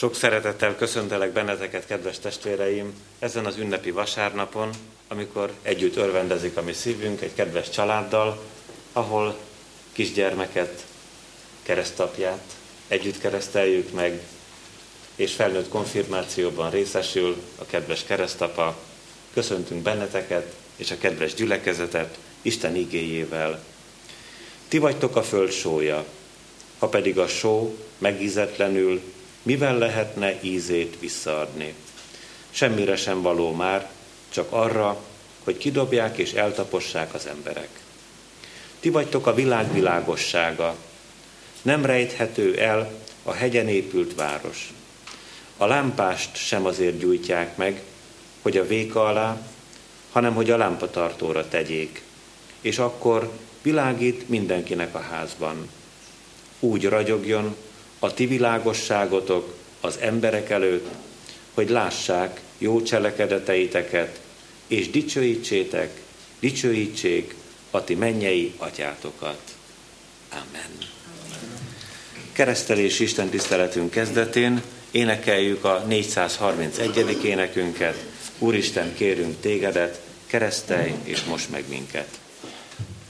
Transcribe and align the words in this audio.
Sok 0.00 0.14
szeretettel 0.14 0.76
köszöntelek 0.76 1.32
benneteket, 1.32 1.86
kedves 1.86 2.18
testvéreim, 2.18 2.94
ezen 3.18 3.46
az 3.46 3.56
ünnepi 3.56 3.90
vasárnapon, 3.90 4.70
amikor 5.08 5.52
együtt 5.62 5.96
örvendezik 5.96 6.56
a 6.56 6.62
mi 6.62 6.72
szívünk 6.72 7.20
egy 7.20 7.34
kedves 7.34 7.70
családdal, 7.70 8.42
ahol 8.92 9.36
kisgyermeket, 9.92 10.84
keresztapját 11.62 12.42
együtt 12.88 13.18
kereszteljük 13.18 13.92
meg, 13.92 14.20
és 15.16 15.32
felnőtt 15.32 15.68
konfirmációban 15.68 16.70
részesül 16.70 17.36
a 17.58 17.64
kedves 17.66 18.04
keresztapa. 18.04 18.76
Köszöntünk 19.32 19.82
benneteket 19.82 20.54
és 20.76 20.90
a 20.90 20.98
kedves 20.98 21.34
gyülekezetet 21.34 22.18
Isten 22.42 22.76
igéjével. 22.76 23.64
Ti 24.68 24.78
vagytok 24.78 25.16
a 25.16 25.22
föld 25.22 25.50
sója, 25.50 26.04
ha 26.78 26.88
pedig 26.88 27.18
a 27.18 27.28
só 27.28 27.76
megízetlenül, 27.98 29.00
mivel 29.42 29.78
lehetne 29.78 30.42
ízét 30.42 30.96
visszaadni? 31.00 31.74
Semmire 32.50 32.96
sem 32.96 33.22
való 33.22 33.52
már, 33.52 33.90
csak 34.28 34.52
arra, 34.52 35.02
hogy 35.44 35.56
kidobják 35.56 36.18
és 36.18 36.32
eltapossák 36.32 37.14
az 37.14 37.26
emberek. 37.26 37.68
Ti 38.80 38.90
vagytok 38.90 39.26
a 39.26 39.34
világ 39.34 39.72
világossága. 39.72 40.76
Nem 41.62 41.84
rejthető 41.84 42.58
el 42.58 42.92
a 43.22 43.32
hegyen 43.32 43.68
épült 43.68 44.14
város. 44.14 44.72
A 45.56 45.66
lámpást 45.66 46.36
sem 46.36 46.66
azért 46.66 46.98
gyújtják 46.98 47.56
meg, 47.56 47.82
hogy 48.42 48.56
a 48.56 48.66
véka 48.66 49.04
alá, 49.04 49.40
hanem 50.12 50.34
hogy 50.34 50.50
a 50.50 50.56
lámpatartóra 50.56 51.48
tegyék, 51.48 52.02
és 52.60 52.78
akkor 52.78 53.30
világít 53.62 54.28
mindenkinek 54.28 54.94
a 54.94 55.00
házban. 55.00 55.68
Úgy 56.60 56.84
ragyogjon 56.84 57.56
a 58.02 58.14
ti 58.14 58.26
világosságotok 58.26 59.54
az 59.80 59.98
emberek 60.00 60.50
előtt, 60.50 60.86
hogy 61.54 61.70
lássák 61.70 62.40
jó 62.58 62.82
cselekedeteiteket, 62.82 64.20
és 64.66 64.90
dicsőítsétek, 64.90 66.00
dicsőítsék 66.40 67.34
a 67.70 67.84
ti 67.84 67.94
mennyei 67.94 68.52
atyátokat. 68.56 69.40
Amen. 70.30 70.78
Keresztelés 72.32 73.00
Isten 73.00 73.28
tiszteletünk 73.28 73.90
kezdetén 73.90 74.62
énekeljük 74.90 75.64
a 75.64 75.84
431. 75.88 77.24
énekünket. 77.24 78.04
Úristen, 78.38 78.94
kérünk 78.94 79.40
tégedet, 79.40 80.00
keresztelj 80.26 80.92
és 81.02 81.24
most 81.24 81.50
meg 81.50 81.64
minket. 81.68 82.08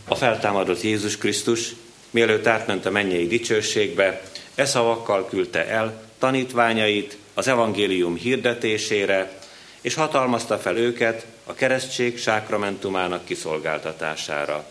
A 0.09 0.15
feltámadott 0.15 0.83
Jézus 0.83 1.17
Krisztus, 1.17 1.75
mielőtt 2.11 2.47
átment 2.47 2.87
a 2.87 2.91
mennyei 2.91 3.27
dicsőségbe, 3.27 4.23
e 4.55 4.65
szavakkal 4.65 5.27
küldte 5.27 5.67
el 5.67 6.03
tanítványait 6.19 7.19
az 7.35 7.49
evangélium 7.49 8.17
hirdetésére, 8.17 9.39
és 9.81 9.95
hatalmazta 9.95 10.59
fel 10.59 10.77
őket 10.77 11.27
a 11.45 11.55
keresztség 11.55 12.19
sákramentumának 12.19 13.25
kiszolgáltatására. 13.25 14.65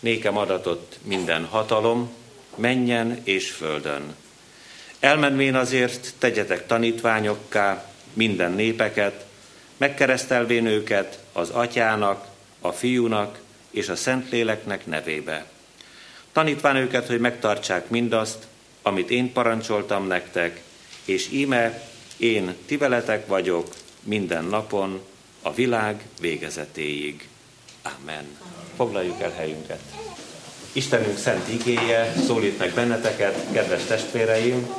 Nékem 0.00 0.36
adatott 0.36 0.98
minden 1.02 1.44
hatalom, 1.44 2.12
menjen 2.56 3.20
és 3.24 3.50
földön. 3.50 4.14
Elmenvén 5.00 5.54
azért 5.54 6.14
tegyetek 6.18 6.66
tanítványokká 6.66 7.92
minden 8.12 8.52
népeket, 8.52 9.24
megkeresztelvén 9.76 10.66
őket 10.66 11.18
az 11.32 11.50
atyának, 11.50 12.26
a 12.60 12.72
fiúnak 12.72 13.38
és 13.70 13.88
a 13.88 13.96
Szentléleknek 13.96 14.86
nevébe. 14.86 15.44
Tanítván 16.32 16.76
őket, 16.76 17.06
hogy 17.06 17.20
megtartsák 17.20 17.88
mindazt, 17.88 18.46
amit 18.82 19.10
én 19.10 19.32
parancsoltam 19.32 20.06
nektek, 20.06 20.62
és 21.04 21.28
íme 21.32 21.82
én 22.16 22.54
ti 22.66 22.76
veletek 22.76 23.26
vagyok 23.26 23.74
minden 24.02 24.44
napon, 24.44 25.00
a 25.42 25.52
világ 25.52 26.06
végezetéig. 26.20 27.28
Amen. 27.82 28.24
Foglaljuk 28.76 29.22
el 29.22 29.32
helyünket. 29.36 29.80
Istenünk 30.72 31.18
szent 31.18 31.48
igéje 31.48 32.14
szólít 32.26 32.58
meg 32.58 32.74
benneteket, 32.74 33.46
kedves 33.52 33.84
testvéreim, 33.84 34.74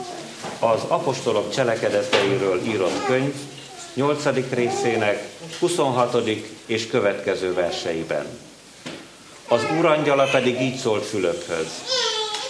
az 0.59 0.81
apostolok 0.87 1.53
cselekedeteiről 1.53 2.61
írott 2.65 3.05
könyv 3.05 3.33
8. 3.93 4.49
részének 4.49 5.27
26. 5.59 6.17
és 6.65 6.87
következő 6.87 7.53
verseiben. 7.53 8.25
Az 9.47 9.61
úrangyala 9.77 10.29
pedig 10.31 10.61
így 10.61 10.75
szólt 10.75 11.05
Fülöphöz. 11.05 11.67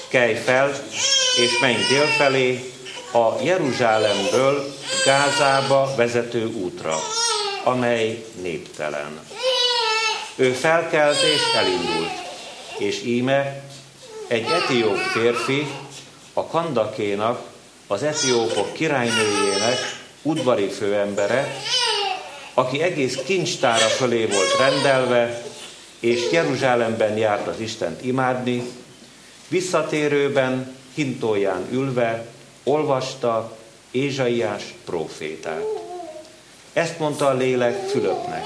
Kelj 0.09 0.33
fel, 0.33 0.71
és 1.35 1.59
menj 1.61 1.85
délfelé, 1.87 2.71
a 3.11 3.41
Jeruzsálemből 3.43 4.73
Gázába 5.05 5.93
vezető 5.95 6.45
útra, 6.45 6.99
amely 7.63 8.25
néptelen. 8.41 9.19
Ő 10.35 10.51
felkelt 10.51 11.21
és 11.21 11.41
elindult, 11.55 12.11
és 12.77 13.03
íme 13.03 13.63
egy 14.27 14.45
etióp 14.45 14.97
férfi 14.97 15.67
a 16.33 16.45
Kandakénak, 16.45 17.41
az 17.87 18.03
etiópok 18.03 18.73
királynőjének 18.73 19.77
udvari 20.21 20.67
főembere, 20.67 21.55
aki 22.53 22.81
egész 22.81 23.17
kincstára 23.25 23.85
fölé 23.85 24.25
volt 24.25 24.57
rendelve, 24.57 25.43
és 25.99 26.31
Jeruzsálemben 26.31 27.17
járt 27.17 27.47
az 27.47 27.59
Istent 27.59 28.05
imádni, 28.05 28.63
visszatérőben 29.47 30.75
hintóján 30.93 31.67
ülve 31.71 32.25
olvasta 32.63 33.57
Ézsaiás 33.91 34.73
prófétát. 34.85 35.65
Ezt 36.73 36.99
mondta 36.99 37.27
a 37.27 37.33
lélek 37.33 37.87
Fülöpnek. 37.89 38.43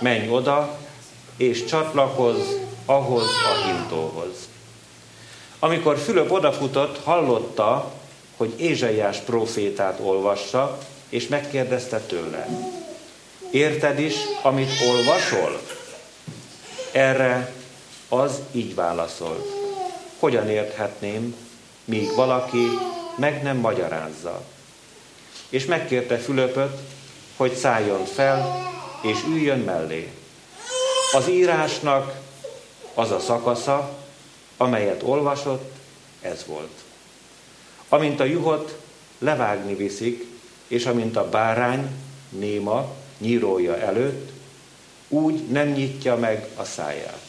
Menj 0.00 0.28
oda, 0.30 0.78
és 1.36 1.64
csatlakozz 1.64 2.46
ahhoz 2.84 3.24
a 3.26 3.66
hintóhoz. 3.66 4.48
Amikor 5.58 5.98
Fülöp 5.98 6.30
odafutott, 6.30 7.04
hallotta, 7.04 7.92
hogy 8.36 8.60
Ézsaiás 8.60 9.18
prófétát 9.18 9.98
olvassa, 10.02 10.78
és 11.08 11.28
megkérdezte 11.28 12.00
tőle. 12.00 12.48
Érted 13.50 13.98
is, 13.98 14.14
amit 14.42 14.70
olvasol? 14.88 15.60
Erre 16.92 17.52
az 18.08 18.40
így 18.52 18.74
válaszolt. 18.74 19.57
Hogyan 20.18 20.48
érthetném, 20.48 21.36
míg 21.84 22.14
valaki 22.14 22.66
meg 23.16 23.42
nem 23.42 23.56
magyarázza. 23.56 24.42
És 25.48 25.64
megkérte 25.64 26.16
Fülöpöt, 26.16 26.78
hogy 27.36 27.54
szálljon 27.54 28.04
fel, 28.04 28.68
és 29.02 29.18
üljön 29.28 29.58
mellé. 29.58 30.12
Az 31.12 31.28
írásnak 31.28 32.20
az 32.94 33.10
a 33.10 33.20
szakasza, 33.20 33.96
amelyet 34.56 35.02
olvasott, 35.02 35.72
ez 36.20 36.44
volt. 36.46 36.72
Amint 37.88 38.20
a 38.20 38.24
juhot 38.24 38.78
levágni 39.18 39.74
viszik, 39.74 40.26
és 40.66 40.86
amint 40.86 41.16
a 41.16 41.28
bárány 41.28 41.90
néma 42.28 42.94
nyírója 43.18 43.78
előtt, 43.78 44.30
úgy 45.08 45.48
nem 45.48 45.68
nyitja 45.68 46.16
meg 46.16 46.48
a 46.56 46.64
száját. 46.64 47.20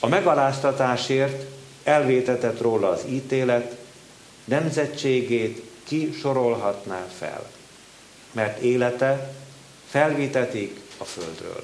A 0.00 0.08
megaláztatásért 0.08 1.57
elvétetett 1.88 2.60
róla 2.60 2.88
az 2.88 3.04
ítélet, 3.08 3.76
nemzetségét 4.44 5.62
ki 5.84 6.12
sorolhatná 6.20 7.06
fel, 7.18 7.50
mert 8.32 8.60
élete 8.60 9.32
felvitetik 9.86 10.80
a 10.98 11.04
földről. 11.04 11.62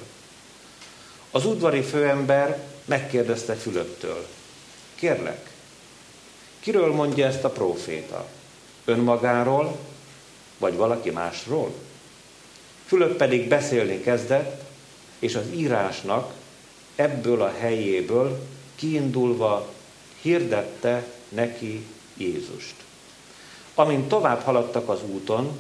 Az 1.31 1.47
udvari 1.47 1.83
főember 1.83 2.63
megkérdezte 2.85 3.55
Fülöptől, 3.55 4.27
kérlek, 4.95 5.51
kiről 6.61 6.93
mondja 6.93 7.27
ezt 7.27 7.45
a 7.45 7.51
próféta? 7.51 8.27
Önmagáról, 8.85 9.79
vagy 10.59 10.77
valaki 10.77 11.11
másról? 11.11 11.75
Fülöp 12.87 13.17
pedig 13.17 13.49
beszélni 13.49 14.01
kezdett, 14.01 14.63
és 15.19 15.35
az 15.35 15.45
írásnak 15.55 16.33
ebből 16.97 17.43
a 17.43 17.53
helyéből 17.59 18.47
kiindulva 18.75 19.74
hirdette 20.25 21.07
neki 21.29 21.87
Jézust. 22.17 22.75
Amint 23.75 24.09
tovább 24.09 24.43
haladtak 24.43 24.89
az 24.89 25.03
úton, 25.07 25.59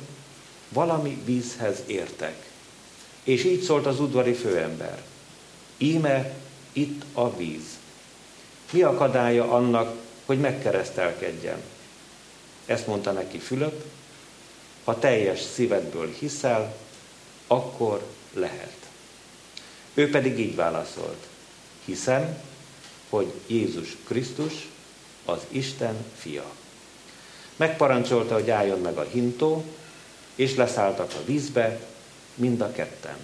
valami 0.68 1.22
vízhez 1.24 1.82
értek. 1.86 2.50
És 3.22 3.44
így 3.44 3.62
szólt 3.62 3.86
az 3.86 4.00
udvari 4.00 4.32
főember. 4.32 5.02
Íme 5.78 6.34
itt 6.72 7.02
a 7.12 7.36
víz. 7.36 7.64
Mi 8.70 8.82
akadálya 8.82 9.52
annak, 9.52 9.96
hogy 10.24 10.40
megkeresztelkedjen? 10.40 11.62
Ezt 12.66 12.86
mondta 12.86 13.12
neki 13.12 13.38
Fülöp, 13.38 13.84
ha 14.84 14.98
teljes 14.98 15.40
szívedből 15.40 16.12
hiszel, 16.18 16.76
akkor 17.46 18.06
lehet. 18.32 18.76
Ő 19.94 20.10
pedig 20.10 20.38
így 20.38 20.54
válaszolt. 20.54 21.26
Hiszem, 21.84 22.38
hogy 23.14 23.32
Jézus 23.46 23.96
Krisztus 24.04 24.68
az 25.24 25.40
Isten 25.48 26.04
fia. 26.16 26.44
Megparancsolta, 27.56 28.34
hogy 28.34 28.50
álljon 28.50 28.80
meg 28.80 28.96
a 28.96 29.02
hintó, 29.02 29.64
és 30.34 30.54
leszálltak 30.54 31.12
a 31.12 31.24
vízbe, 31.24 31.80
mind 32.34 32.60
a 32.60 32.72
ketten. 32.72 33.16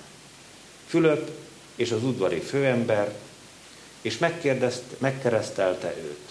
Fülöp 0.87 1.31
és 1.76 1.90
az 1.90 2.04
udvari 2.04 2.38
főember, 2.38 3.14
és 4.00 4.19
megkeresztelte 4.98 5.94
őt. 5.98 6.28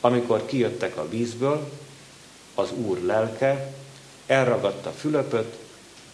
Amikor 0.00 0.46
kijöttek 0.46 0.96
a 0.96 1.08
vízből, 1.08 1.70
az 2.54 2.72
Úr 2.72 2.98
lelke 3.02 3.72
elragadta 4.26 4.90
Fülöpöt, 4.90 5.56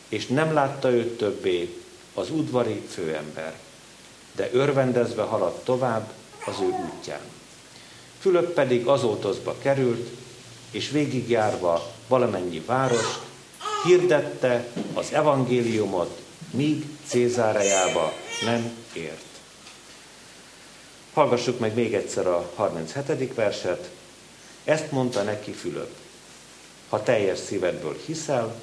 és 0.09 0.27
nem 0.27 0.53
látta 0.53 0.91
őt 0.91 1.17
többé 1.17 1.77
az 2.15 2.31
udvari 2.31 2.83
főember, 2.89 3.55
de 4.33 4.51
örvendezve 4.53 5.23
haladt 5.23 5.65
tovább 5.65 6.13
az 6.47 6.61
ő 6.61 6.67
útján. 6.67 7.21
Fülöp 8.19 8.53
pedig 8.55 8.87
azótozba 8.87 9.57
került, 9.59 10.09
és 10.71 10.91
végigjárva 10.91 11.93
valamennyi 12.09 12.63
város, 12.67 13.19
hirdette 13.85 14.67
az 14.95 15.13
evangéliumot, 15.13 16.21
míg 16.51 16.85
Cézárejába 17.07 18.13
nem 18.45 18.77
ért. 18.93 19.25
Hallgassuk 21.13 21.59
meg 21.59 21.75
még 21.75 21.95
egyszer 21.95 22.27
a 22.27 22.51
37. 22.55 23.35
verset. 23.35 23.91
Ezt 24.65 24.91
mondta 24.91 25.23
neki 25.23 25.53
Fülöp. 25.53 25.91
Ha 26.89 27.03
teljes 27.03 27.39
szívedből 27.39 27.97
hiszel, 28.07 28.55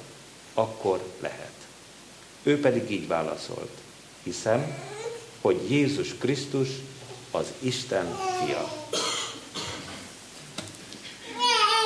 akkor 0.54 1.02
lehet. 1.20 1.52
Ő 2.42 2.60
pedig 2.60 2.90
így 2.90 3.06
válaszolt. 3.06 3.70
Hiszem, 4.22 4.78
hogy 5.40 5.70
Jézus 5.70 6.14
Krisztus 6.18 6.68
az 7.30 7.46
Isten 7.58 8.16
fia. 8.44 8.72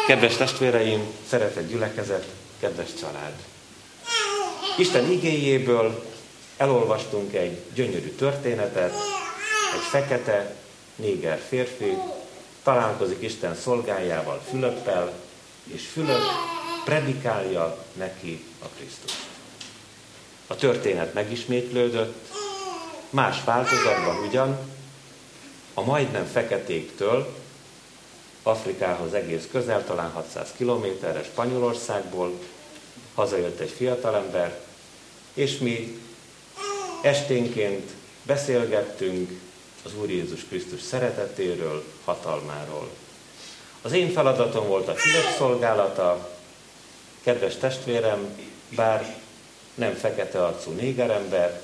Kedves 0.07 0.37
testvéreim, 0.37 1.07
szeretett 1.29 1.69
gyülekezet, 1.69 2.27
kedves 2.61 2.89
család! 3.01 3.33
Isten 4.79 5.11
igéjéből 5.11 6.05
elolvastunk 6.57 7.35
egy 7.35 7.59
gyönyörű 7.75 8.09
történetet, 8.09 8.93
egy 9.75 9.83
fekete, 9.91 10.55
néger 10.97 11.41
férfi 11.49 11.97
találkozik 12.63 13.23
Isten 13.23 13.55
szolgájával, 13.55 14.43
Fülöppel, 14.51 15.13
és 15.65 15.87
Fülöp 15.93 16.23
predikálja 16.85 17.85
neki 17.93 18.45
a 18.63 18.67
Krisztust. 18.77 19.27
A 20.47 20.55
történet 20.55 21.15
megismétlődött, 21.15 22.29
más 23.11 23.45
változatban 23.45 24.17
ugyan, 24.29 24.59
a 25.75 25.85
majdnem 25.85 26.25
feketéktől 26.25 27.35
Afrikához 28.43 29.15
egész 29.15 29.49
közel, 29.51 29.85
talán 29.85 30.11
600 30.11 30.53
kilométerre 30.57 31.23
Spanyolországból, 31.23 32.33
hazajött 33.15 33.61
egy 33.61 33.71
fiatalember, 33.71 34.61
és 35.35 35.59
mi 35.59 35.99
esténként 37.03 37.91
beszélgettünk 38.23 39.41
az 39.85 39.91
Úr 40.01 40.11
Jézus 40.11 40.45
Krisztus 40.45 40.81
szeretetéről, 40.81 41.85
hatalmáról. 42.05 42.89
Az 43.83 43.93
én 43.93 44.13
feladatom 44.13 44.67
volt 44.67 44.89
a 44.89 44.95
Fülöp 44.95 45.37
szolgálata, 45.39 46.31
kedves 47.23 47.57
testvérem, 47.57 48.37
bár 48.69 49.17
nem 49.75 49.95
fekete 49.95 50.45
arcú 50.45 50.71
négerember, 50.71 51.63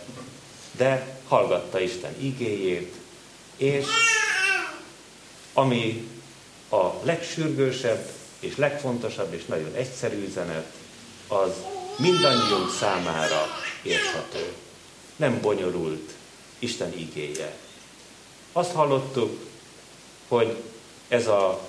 de 0.72 1.18
hallgatta 1.28 1.80
Isten 1.80 2.14
igéjét, 2.18 2.94
és 3.60 3.86
ami 5.52 6.08
a 6.68 6.86
legsürgősebb 7.02 8.10
és 8.40 8.56
legfontosabb 8.56 9.32
és 9.32 9.44
nagyon 9.44 9.74
egyszerű 9.74 10.26
üzenet, 10.26 10.72
az 11.28 11.50
mindannyiunk 11.96 12.70
számára 12.78 13.46
érthető. 13.82 14.52
Nem 15.16 15.40
bonyolult 15.40 16.10
Isten 16.58 16.92
igéje. 16.98 17.56
Azt 18.52 18.72
hallottuk, 18.72 19.46
hogy 20.28 20.56
ez 21.08 21.26
a 21.26 21.68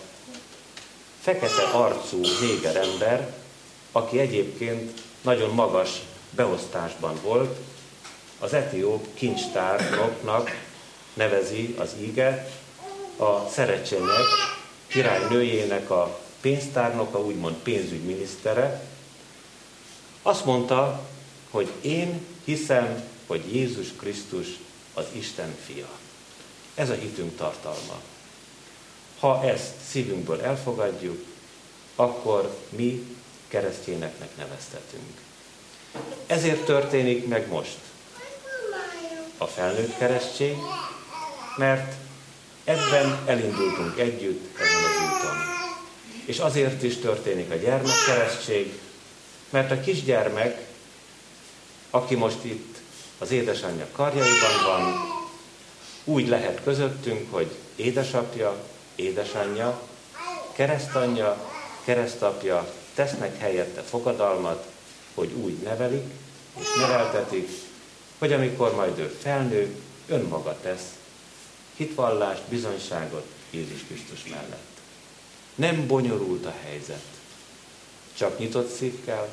fekete 1.21 1.63
arcú 1.63 2.21
néger 2.41 2.75
ember, 2.75 3.33
aki 3.91 4.19
egyébként 4.19 5.01
nagyon 5.21 5.53
magas 5.53 5.89
beosztásban 6.29 7.19
volt, 7.23 7.57
az 8.39 8.53
etióp 8.53 9.07
kincstárnoknak 9.13 10.69
nevezi 11.13 11.75
az 11.77 11.89
íge, 12.01 12.51
a 13.17 13.49
szerecsenyek 13.49 14.27
királynőjének 14.87 15.89
a 15.89 16.19
pénztárnoka, 16.41 17.19
úgymond 17.19 17.55
pénzügyminisztere, 17.55 18.83
azt 20.21 20.45
mondta, 20.45 21.07
hogy 21.49 21.71
én 21.81 22.25
hiszem, 22.43 23.03
hogy 23.27 23.55
Jézus 23.55 23.87
Krisztus 23.97 24.47
az 24.93 25.05
Isten 25.11 25.55
fia. 25.65 25.89
Ez 26.75 26.89
a 26.89 26.93
hitünk 26.93 27.37
tartalma. 27.37 28.01
Ha 29.19 29.43
ezt 29.43 29.73
szívünkből 29.89 30.41
elfogadjuk, 30.41 31.25
akkor 31.95 32.57
mi 32.69 33.15
keresztényeknek 33.47 34.37
neveztetünk. 34.37 35.21
Ezért 36.27 36.65
történik 36.65 37.27
meg 37.27 37.47
most 37.47 37.77
a 39.37 39.45
felnőtt 39.45 39.97
keresztség, 39.97 40.55
mert 41.57 41.93
ebben 42.63 43.19
elindultunk 43.25 43.99
együtt 43.99 44.59
ezen 44.59 44.83
az 44.83 45.15
úton. 45.15 45.37
És 46.25 46.39
azért 46.39 46.83
is 46.83 46.97
történik 46.97 47.51
a 47.51 47.55
gyermekkeresztség, 47.55 48.79
mert 49.49 49.71
a 49.71 49.79
kisgyermek, 49.79 50.67
aki 51.89 52.15
most 52.15 52.43
itt 52.43 52.77
az 53.17 53.31
édesanyja 53.31 53.87
karjaiban 53.91 54.63
van, 54.65 54.93
úgy 56.03 56.27
lehet 56.27 56.63
közöttünk, 56.63 57.33
hogy 57.33 57.51
édesapja, 57.75 58.55
édesanyja, 58.95 59.81
keresztanyja, 60.53 61.49
keresztapja 61.83 62.73
tesznek 62.95 63.39
helyette 63.39 63.81
fogadalmat, 63.81 64.65
hogy 65.13 65.31
úgy 65.31 65.57
nevelik 65.57 66.13
és 66.59 66.67
neveltetik, 66.79 67.49
hogy 68.17 68.33
amikor 68.33 68.75
majd 68.75 68.99
ő 68.99 69.17
felnő, 69.21 69.75
önmaga 70.07 70.57
tesz 70.61 70.83
hitvallást, 71.81 72.41
bizonyságot 72.49 73.25
Jézus 73.49 73.83
Krisztus 73.87 74.25
mellett. 74.29 74.79
Nem 75.55 75.87
bonyolult 75.87 76.45
a 76.45 76.53
helyzet. 76.63 77.03
Csak 78.17 78.39
nyitott 78.39 78.75
szív 78.75 79.05
kell, 79.05 79.29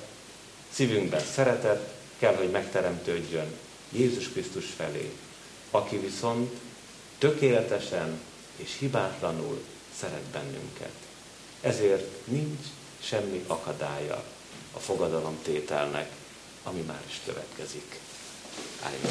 szívünkben 0.72 1.24
szeretet 1.34 1.94
kell, 2.18 2.34
hogy 2.34 2.50
megteremtődjön 2.50 3.46
Jézus 3.92 4.28
Krisztus 4.28 4.64
felé, 4.76 5.10
aki 5.70 5.96
viszont 5.96 6.52
tökéletesen 7.18 8.20
és 8.56 8.76
hibátlanul 8.78 9.62
szeret 9.98 10.24
bennünket. 10.32 10.94
Ezért 11.60 12.26
nincs 12.26 12.66
semmi 13.00 13.44
akadálya 13.46 14.24
a 14.72 14.78
fogadalomtételnek, 14.78 16.10
ami 16.62 16.80
már 16.80 17.02
is 17.08 17.20
következik. 17.24 18.00
Álljunk 18.82 19.06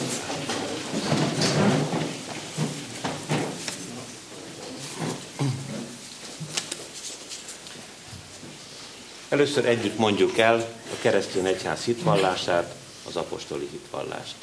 Először 9.30 9.66
együtt 9.66 9.98
mondjuk 9.98 10.38
el 10.38 10.56
a 10.92 10.96
keresztény 11.02 11.46
egyház 11.46 11.84
hitvallását, 11.84 12.76
az 13.08 13.16
apostoli 13.16 13.68
hitvallást. 13.72 14.36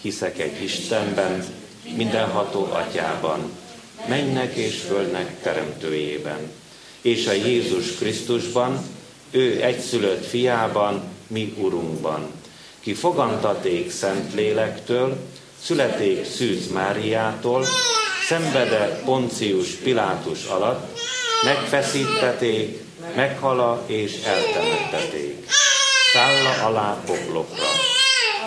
Hiszek 0.00 0.38
egy 0.38 0.62
Istenben, 0.62 1.44
mindenható 1.96 2.68
atyában, 2.72 3.52
mennek 4.08 4.54
és 4.54 4.80
földnek 4.80 5.42
teremtőjében, 5.42 6.50
és 7.00 7.26
a 7.26 7.32
Jézus 7.32 7.94
Krisztusban, 7.94 8.78
ő 9.30 9.62
egyszülött 9.62 10.26
fiában, 10.26 11.02
mi 11.26 11.54
Urunkban, 11.58 12.30
ki 12.80 12.94
fogantaték 12.94 13.90
Szent 13.90 14.34
Lélektől, 14.34 15.16
születék 15.62 16.24
Szűz 16.24 16.70
Máriától, 16.72 17.64
szenvede 18.28 19.00
Poncius 19.04 19.68
Pilátus 19.68 20.44
alatt, 20.44 20.98
megfeszítették, 21.44 22.86
meghala 23.18 23.82
és 23.86 24.12
eltemetteték. 24.24 25.46
Szálla 26.12 26.66
alá 26.66 26.96
poklokra. 27.06 27.66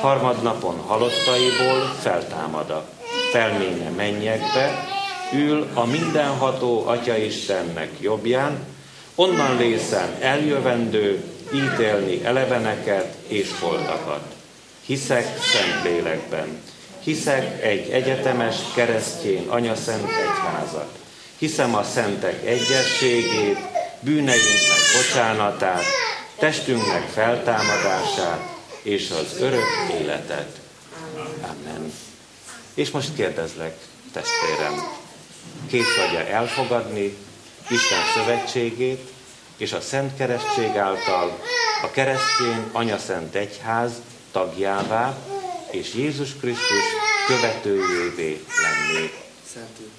Harmadnapon 0.02 0.80
halottaiból 0.80 1.96
feltámada. 2.00 2.90
Felménye 3.32 3.90
mennyekbe, 3.90 4.88
ül 5.34 5.68
a 5.74 5.86
mindenható 5.86 6.88
Atya 6.88 7.18
Istennek 7.18 7.90
jobbján, 8.00 8.66
onnan 9.16 9.58
lészen 9.58 10.16
eljövendő, 10.20 11.24
ítélni 11.54 12.26
eleveneket 12.26 13.16
és 13.28 13.50
holtakat. 13.60 14.24
Hiszek 14.86 15.26
szent 15.40 15.84
lélekben. 15.84 16.62
Hiszek 17.04 17.64
egy 17.64 17.90
egyetemes 17.90 18.56
keresztjén 18.76 19.50
anyaszent 19.50 20.10
egyházat. 20.10 21.00
Hiszem 21.38 21.76
a 21.76 21.84
szentek 21.84 22.46
egyességét, 22.46 23.71
bűneinknek 24.02 24.80
bocsánatát, 24.96 25.84
testünknek 26.38 27.08
feltámadását 27.08 28.40
és 28.82 29.10
az 29.10 29.42
örök 29.42 29.66
életet. 30.02 30.60
Amen. 31.42 31.94
És 32.74 32.92
most 32.92 33.16
kérdezlek, 33.16 33.78
testvérem, 34.14 34.74
kész 35.68 35.96
vagy 35.96 36.26
elfogadni 36.28 37.18
Isten 37.70 38.00
szövetségét 38.16 39.12
és 39.58 39.74
a 39.74 39.82
Szent 39.82 40.18
Keresztség 40.18 40.76
által 40.76 41.40
a 41.84 41.92
keresztény 41.92 42.70
Anyaszent 42.72 43.36
Egyház 43.36 43.92
tagjává 44.32 45.18
és 45.72 45.94
Jézus 45.94 46.36
Krisztus 46.40 46.84
követőjévé 47.28 48.44
lenni. 48.62 49.12
Szentű. 49.54 49.90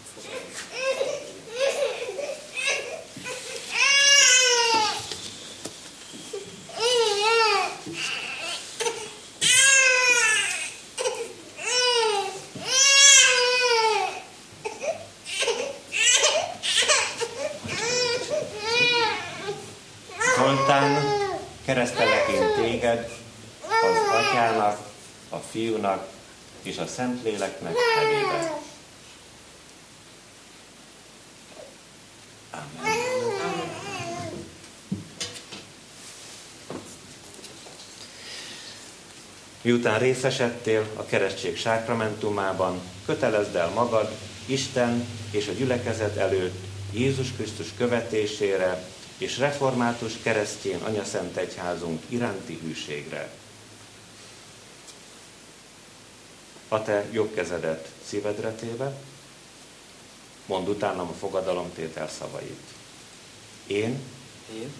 keresztelek 21.72 22.28
én 22.28 22.62
téged 22.82 23.10
az 23.66 23.96
atyának, 24.14 24.78
a 25.28 25.36
fiúnak 25.36 26.08
és 26.62 26.78
a 26.78 26.86
Szentléleknek 26.86 27.74
nevébe. 27.96 28.60
Miután 39.62 39.98
részesedtél 39.98 40.86
a 40.96 41.04
keresztség 41.04 41.56
sákramentumában, 41.56 42.80
kötelezd 43.06 43.54
el 43.54 43.68
magad 43.68 44.10
Isten 44.46 45.06
és 45.30 45.48
a 45.48 45.52
gyülekezet 45.52 46.16
előtt 46.16 46.64
Jézus 46.92 47.32
Krisztus 47.32 47.68
követésére, 47.76 48.91
és 49.22 49.38
református 49.38 50.12
keresztjén 50.22 50.82
anyaszent 50.82 51.36
egyházunk 51.36 52.02
iránti 52.08 52.58
hűségre. 52.62 53.30
A 56.68 56.82
te 56.82 57.08
jobb 57.12 57.34
kezedet 57.34 57.88
szívedre 58.06 58.52
téve, 58.52 59.00
mondd 60.46 60.68
utánam 60.68 61.08
a 61.08 61.12
fogadalomtétel 61.12 62.08
szavait. 62.08 62.60
Én, 63.66 64.00
Én, 64.54 64.72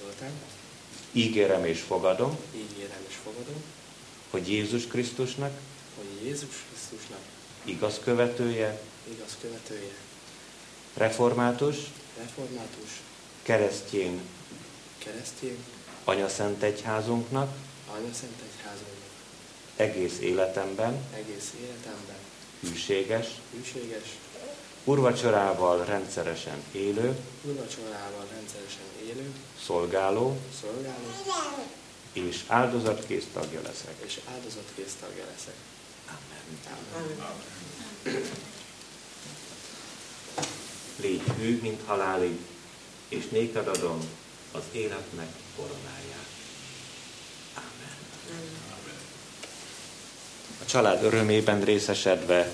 Zoltán, 0.00 0.32
ígérem 1.12 1.64
és 1.64 1.80
fogadom, 1.80 2.38
ígérem 2.54 3.04
és 3.08 3.14
fogadom, 3.24 3.62
hogy 4.30 4.48
Jézus 4.48 4.86
Krisztusnak, 4.86 5.60
hogy 5.96 6.26
Jézus 6.26 6.64
Krisztusnak 6.68 7.20
igaz 7.64 8.00
követője, 8.04 8.80
igaz 9.10 9.36
követője, 9.40 9.94
református, 10.98 11.76
református, 12.18 12.90
keresztjén, 13.42 14.20
keresztjén, 14.98 15.56
anyaszent 16.04 16.62
egyházunknak, 16.62 17.56
anyaszent 17.96 18.40
egyházunknak, 18.52 18.96
egész 19.76 20.18
életemben, 20.20 21.04
egész 21.14 21.52
életemben, 21.60 22.16
hűséges, 22.60 23.26
hűséges, 23.54 24.18
urvacsorával 24.84 25.84
rendszeresen 25.84 26.62
élő, 26.72 27.16
urvacsorával 27.42 28.26
rendszeresen 28.32 28.86
élő, 29.06 29.32
szolgáló, 29.64 30.36
szolgáló, 30.60 31.66
és 32.12 32.44
áldozatkész 32.46 33.26
tagja 33.32 33.60
leszek. 33.62 33.94
És 34.06 34.20
áldozatkész 34.34 34.96
tagja 35.00 35.24
leszek. 35.24 35.54
Amen. 36.06 36.76
Amen 38.04 38.56
légy 41.00 41.22
hű, 41.38 41.58
mint 41.62 41.80
halálig, 41.86 42.38
és 43.08 43.28
néked 43.28 43.68
adom 43.68 43.98
az 44.52 44.62
életnek 44.72 45.28
koronáját. 45.56 46.28
Amen. 47.54 47.96
A 50.62 50.64
család 50.64 51.02
örömében 51.02 51.60
részesedve 51.60 52.52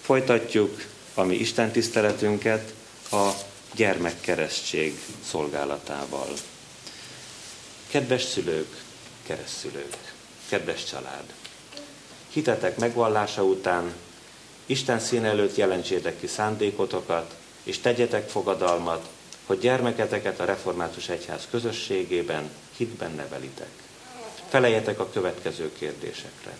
folytatjuk 0.00 0.86
a 1.14 1.22
mi 1.22 1.34
Isten 1.34 1.70
tiszteletünket 1.70 2.74
a 3.10 3.30
gyermekkeresztség 3.74 5.00
szolgálatával. 5.28 6.32
Kedves 7.88 8.22
szülők, 8.22 8.82
keresztszülők, 9.26 9.96
kedves 10.48 10.84
család! 10.84 11.34
Hitetek 12.28 12.78
megvallása 12.78 13.44
után 13.44 13.94
Isten 14.66 15.00
szín 15.00 15.24
előtt 15.24 15.56
jelentsétek 15.56 16.20
ki 16.20 16.26
szándékotokat, 16.26 17.34
és 17.62 17.78
tegyetek 17.78 18.28
fogadalmat, 18.28 19.08
hogy 19.46 19.58
gyermeketeket 19.58 20.40
a 20.40 20.44
református 20.44 21.08
egyház 21.08 21.46
közösségében 21.50 22.50
hitben 22.76 23.14
nevelitek. 23.14 23.70
Feleljetek 24.48 24.98
a 24.98 25.10
következő 25.10 25.72
kérdésekre. 25.78 26.56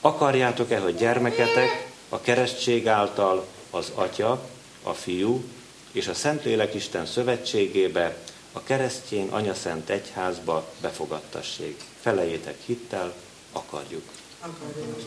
Akarjátok-e, 0.00 0.78
hogy 0.78 0.96
gyermeketek 0.96 1.90
a 2.08 2.20
keresztség 2.20 2.88
által 2.88 3.46
az 3.70 3.90
Atya, 3.94 4.48
a 4.82 4.92
Fiú 4.92 5.44
és 5.92 6.08
a 6.08 6.14
Szentlélek 6.14 6.74
Isten 6.74 7.06
szövetségébe, 7.06 8.16
a 8.52 8.62
keresztjén 8.62 9.28
anyaszent 9.28 9.88
egyházba 9.88 10.72
befogadtassék? 10.80 11.80
Felejétek 12.00 12.58
hittel, 12.66 13.14
akarjuk. 13.52 14.04
Akarjuk. 14.40 15.00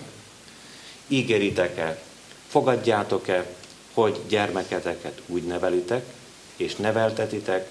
Ígéritek-e, 1.07 2.01
fogadjátok-e, 2.47 3.45
hogy 4.01 4.19
gyermeketeket 4.27 5.21
úgy 5.25 5.43
nevelitek, 5.43 6.05
és 6.55 6.75
neveltetitek, 6.75 7.69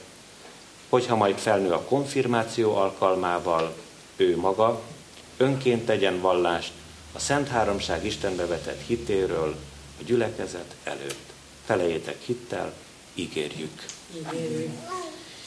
hogyha 0.89 1.17
majd 1.17 1.37
felnő 1.37 1.71
a 1.73 1.83
konfirmáció 1.83 2.75
alkalmával, 2.77 3.77
ő 4.17 4.37
maga 4.37 4.83
önként 5.37 5.87
tegyen 5.87 6.21
vallást 6.21 6.73
a 7.13 7.19
Szent 7.19 7.49
Háromság 7.49 8.05
Istenbe 8.05 8.47
vetett 8.47 8.87
hitéről 8.87 9.57
a 10.01 10.03
gyülekezet 10.05 10.75
előtt. 10.85 11.33
Felejétek 11.65 12.23
hittel, 12.23 12.73
ígérjük. 13.15 13.85
ígérjük. 14.17 14.71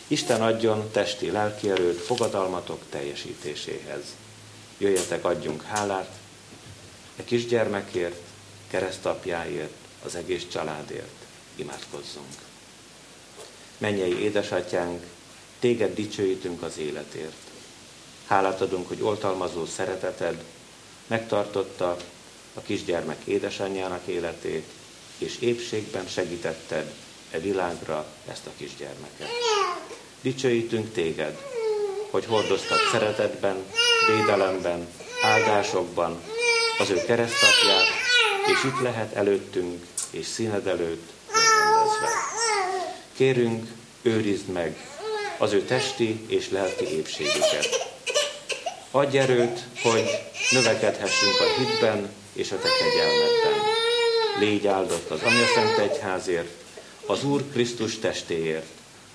Isten 0.07 0.41
adjon 0.41 0.89
testi 0.91 1.31
lelki 1.31 1.69
erőt 1.69 2.01
fogadalmatok 2.01 2.81
teljesítéséhez. 2.89 4.03
Jöjjetek, 4.77 5.25
adjunk 5.25 5.61
hálát 5.61 6.09
e 7.17 7.23
kisgyermekért, 7.23 8.21
keresztapjáért, 8.67 9.80
az 10.05 10.15
egész 10.15 10.45
családért. 10.51 11.25
Imádkozzunk. 11.55 12.35
Mennyei 13.77 14.19
édesatyánk, 14.19 15.03
téged 15.59 15.93
dicsőítünk 15.93 16.61
az 16.61 16.77
életért. 16.77 17.49
Hálát 18.27 18.61
adunk, 18.61 18.87
hogy 18.87 19.01
oltalmazó 19.01 19.65
szereteted 19.65 20.43
megtartotta 21.07 21.97
a 22.53 22.61
kisgyermek 22.61 23.17
édesanyjának 23.23 24.07
életét, 24.07 24.65
és 25.17 25.37
épségben 25.39 26.07
segítetted 26.07 26.93
e 27.31 27.39
világra 27.39 28.05
ezt 28.27 28.45
a 28.45 28.51
kisgyermeket. 28.57 29.29
Dicsőítünk 30.21 30.93
téged, 30.93 31.37
hogy 32.09 32.25
hordoztad 32.25 32.79
szeretetben, 32.91 33.65
védelemben, 34.07 34.87
áldásokban 35.21 36.21
az 36.77 36.89
ő 36.89 36.95
keresztapját, 37.05 38.00
és 38.51 38.63
itt 38.63 38.81
lehet 38.81 39.13
előttünk 39.13 39.85
és 40.09 40.25
színed 40.25 40.67
előtt 40.67 41.09
megrendezve. 41.27 42.09
Kérünk, 43.13 43.67
őrizd 44.01 44.47
meg 44.47 44.87
az 45.37 45.53
ő 45.53 45.61
testi 45.61 46.25
és 46.27 46.49
lelki 46.49 46.85
épségüket. 46.85 47.89
Adj 48.91 49.17
erőt, 49.17 49.67
hogy 49.81 50.05
növekedhessünk 50.51 51.35
a 51.39 51.59
hitben 51.59 52.09
és 52.33 52.51
a 52.51 52.59
te 52.59 52.67
kegyelmedben. 52.79 53.69
Légy 54.39 54.67
áldott 54.67 55.09
az 55.09 55.21
Anya 55.21 55.45
Szent 55.55 55.77
Egyházért, 55.77 56.51
az 57.05 57.23
Úr 57.23 57.43
Krisztus 57.51 57.99
testéért, 57.99 58.67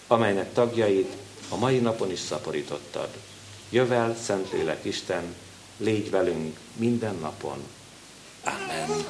amelynek 0.07 0.53
tagjait 0.53 1.13
a 1.49 1.57
mai 1.57 1.79
napon 1.79 2.11
is 2.11 2.19
szaporítottad. 2.19 3.09
Jövel, 3.71 4.17
Szentlélek 4.25 4.85
Isten, 4.85 5.35
légy 5.77 6.11
velünk 6.11 6.57
minden 6.77 7.15
napon. 7.15 7.59
Amen. 8.47 9.05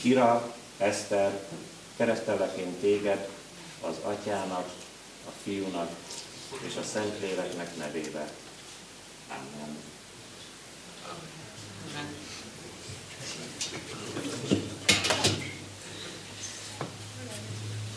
Kira, 0.00 0.54
Eszter, 0.78 1.46
keresztellek 1.96 2.80
téged 2.80 3.28
az 3.80 3.94
atyának, 4.02 4.68
a 5.26 5.30
fiúnak 5.42 5.90
és 6.66 6.76
a 6.76 6.82
Szentléleknek 6.82 7.76
nevébe. 7.76 8.30
Amen. 9.28 9.76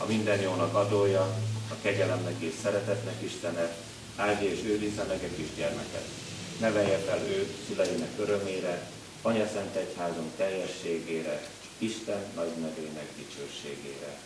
minden 0.10 0.42
jónak 0.42 0.75
adója, 0.75 1.22
a 1.70 1.75
kegyelemnek 1.82 2.36
és 2.39 2.54
szeretetnek 2.63 3.22
Istene, 3.22 3.75
áldja 4.16 4.50
és 4.50 4.60
őrizze 4.63 5.04
meg 5.04 5.20
a 5.24 5.36
kisgyermeket. 5.36 6.28
Nevelje 6.60 6.98
fel 7.08 7.20
ő 7.28 7.48
szüleinek 7.68 8.10
örömére, 8.20 8.89
Anya 9.22 9.48
Szent 9.54 9.75
Egyházunk 9.75 10.32
teljességére, 10.38 11.42
Isten 11.78 12.24
nagy 12.36 12.51
nevének 12.62 13.08
dicsőségére. 13.18 14.18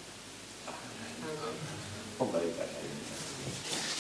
Foglaljuk 2.18 2.54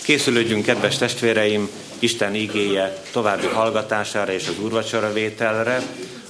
Készülődjünk, 0.03 0.65
kedves 0.65 0.97
testvéreim, 0.97 1.69
Isten 1.99 2.35
igéje 2.35 3.01
további 3.11 3.45
hallgatására 3.45 4.31
és 4.31 4.47
az 4.47 4.59
úrvacsora 4.59 5.13
vételre. 5.13 5.81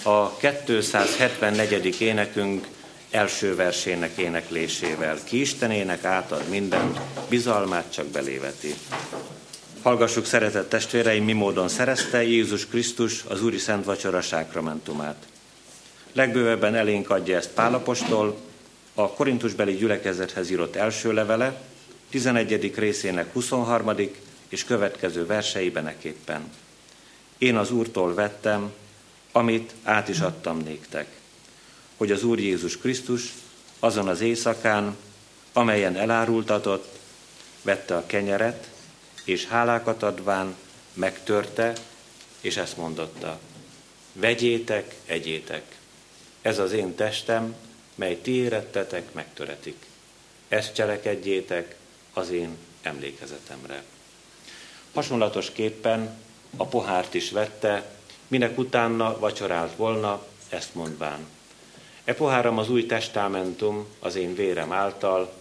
A 0.04 0.38
274. 0.38 2.02
énekünk 2.02 2.68
első 3.10 3.56
versének 3.56 4.18
éneklésével. 4.18 5.18
Ki 5.24 5.40
Istenének 5.40 6.04
átad 6.04 6.50
mindent, 6.50 7.00
bizalmát 7.30 7.92
csak 7.94 8.06
beléveti. 8.06 8.76
Hallgassuk, 9.84 10.26
szeretett 10.26 10.70
testvéreim, 10.70 11.24
mi 11.24 11.34
módon 11.34 11.68
szerezte 11.68 12.24
Jézus 12.24 12.68
Krisztus 12.68 13.24
az 13.28 13.44
Úri 13.44 13.58
Szent 13.58 13.86
Vacsora 13.86 14.22
sákramentumát. 14.22 15.26
Legbővebben 16.14 16.76
elénk 16.76 17.10
adja 17.10 17.38
ezt 17.38 17.50
Pálapostól, 17.50 18.38
a 18.94 19.10
Korintusbeli 19.10 19.76
gyülekezethez 19.76 20.50
írott 20.50 20.76
első 20.76 21.14
levele, 21.14 21.62
11. 22.10 22.76
részének 22.76 23.34
23. 23.34 23.92
és 24.50 24.64
következő 24.64 25.26
verseiben 25.26 25.88
eképpen. 25.88 26.52
Én 27.38 27.58
az 27.58 27.72
Úrtól 27.72 28.14
vettem, 28.14 28.72
amit 29.32 29.74
át 29.84 30.10
is 30.10 30.20
adtam 30.20 30.58
néktek, 30.58 31.08
hogy 31.98 32.12
az 32.12 32.24
Úr 32.24 32.40
Jézus 32.40 32.78
Krisztus 32.78 33.34
azon 33.80 34.08
az 34.08 34.22
éjszakán, 34.22 34.96
amelyen 35.54 35.96
elárultatott, 35.96 37.00
vette 37.62 37.96
a 37.96 38.06
kenyeret, 38.06 38.72
és 39.24 39.46
hálákat 39.46 40.04
adván 40.04 40.56
megtörte, 40.94 41.74
és 42.42 42.58
ezt 42.58 42.78
mondotta. 42.78 43.40
Vegyétek, 44.14 44.96
egyétek. 45.06 45.78
Ez 46.42 46.60
az 46.60 46.72
én 46.72 46.96
testem, 46.96 47.56
mely 47.96 48.18
ti 48.22 48.32
érettetek, 48.32 49.14
megtöretik. 49.14 49.86
Ezt 50.48 50.74
cselekedjétek 50.74 51.76
az 52.14 52.30
én 52.30 52.58
emlékezetemre. 52.82 53.84
Hasonlatosképpen 54.94 56.18
a 56.58 56.66
pohárt 56.66 57.14
is 57.14 57.32
vette, 57.32 57.96
minek 58.28 58.58
utána 58.58 59.20
vacsorált 59.20 59.76
volna, 59.76 60.26
ezt 60.50 60.76
mondván. 60.76 61.28
E 62.04 62.14
poháram 62.14 62.58
az 62.58 62.70
új 62.70 62.86
testamentum 62.86 63.88
az 64.00 64.16
én 64.16 64.36
vérem 64.36 64.72
által, 64.72 65.34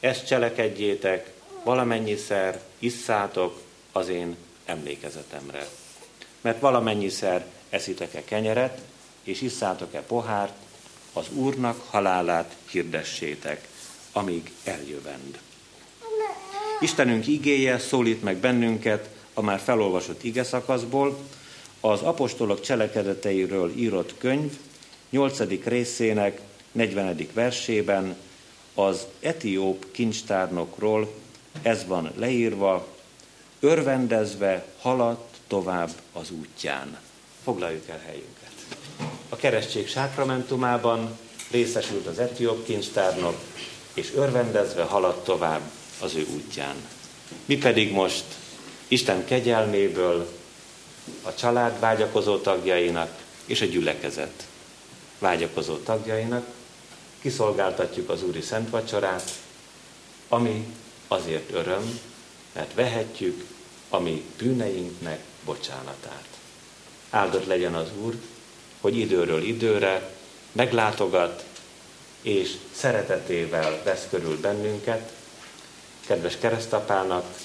ezt 0.00 0.26
cselekedjétek, 0.26 1.32
valamennyiszer 1.64 2.60
isszátok 2.78 3.60
az 3.92 4.08
én 4.08 4.36
emlékezetemre. 4.64 5.66
Mert 6.40 6.60
valamennyiszer 6.60 7.46
eszitek-e 7.70 8.24
kenyeret, 8.24 8.80
és 9.22 9.40
isszátok-e 9.40 10.00
pohárt, 10.00 10.52
az 11.12 11.26
Úrnak 11.32 11.80
halálát 11.90 12.56
hirdessétek, 12.70 13.68
amíg 14.12 14.52
eljövend. 14.64 15.38
Istenünk 16.80 17.26
igéje 17.26 17.78
szólít 17.78 18.22
meg 18.22 18.36
bennünket 18.36 19.08
a 19.34 19.40
már 19.40 19.58
felolvasott 19.58 20.22
ige 20.22 20.44
szakaszból, 20.44 21.18
az 21.80 22.00
apostolok 22.00 22.60
cselekedeteiről 22.60 23.72
írott 23.76 24.18
könyv 24.18 24.52
8. 25.10 25.64
részének 25.64 26.40
40. 26.72 27.28
versében 27.32 28.16
az 28.74 29.06
etióp 29.20 29.90
kincstárnokról 29.90 31.14
ez 31.62 31.86
van 31.86 32.12
leírva, 32.16 32.86
örvendezve 33.60 34.64
haladt 34.80 35.36
tovább 35.46 35.90
az 36.12 36.30
útján. 36.30 36.98
Foglaljuk 37.44 37.88
el 37.88 38.00
helyünket. 38.06 38.50
A 39.28 39.36
keresztség 39.36 39.88
sákramentumában 39.88 41.18
részesült 41.50 42.06
az 42.06 42.18
etióp 42.18 42.64
kincstárnok, 42.64 43.36
és 43.94 44.12
örvendezve 44.14 44.82
haladt 44.82 45.24
tovább 45.24 45.62
az 46.00 46.14
ő 46.14 46.26
útján. 46.34 46.74
Mi 47.44 47.56
pedig 47.56 47.92
most 47.92 48.24
Isten 48.88 49.24
kegyelméből 49.24 50.28
a 51.22 51.34
család 51.34 51.80
vágyakozó 51.80 52.36
tagjainak 52.36 53.18
és 53.46 53.60
a 53.60 53.64
gyülekezet 53.64 54.46
vágyakozó 55.18 55.76
tagjainak 55.76 56.46
kiszolgáltatjuk 57.20 58.08
az 58.08 58.22
Úri 58.22 58.40
Szent 58.40 58.70
Vacsorát, 58.70 59.30
ami 60.28 60.74
azért 61.12 61.52
öröm, 61.52 62.00
mert 62.52 62.74
vehetjük 62.74 63.44
a 63.88 63.98
mi 63.98 64.24
bűneinknek 64.38 65.20
bocsánatát. 65.44 66.24
Áldott 67.10 67.46
legyen 67.46 67.74
az 67.74 67.88
Úr, 68.02 68.14
hogy 68.80 68.96
időről 68.96 69.42
időre 69.42 70.10
meglátogat, 70.52 71.44
és 72.22 72.56
szeretetével 72.72 73.82
vesz 73.84 74.06
körül 74.10 74.40
bennünket, 74.40 75.12
kedves 76.06 76.38
keresztapának, 76.38 77.38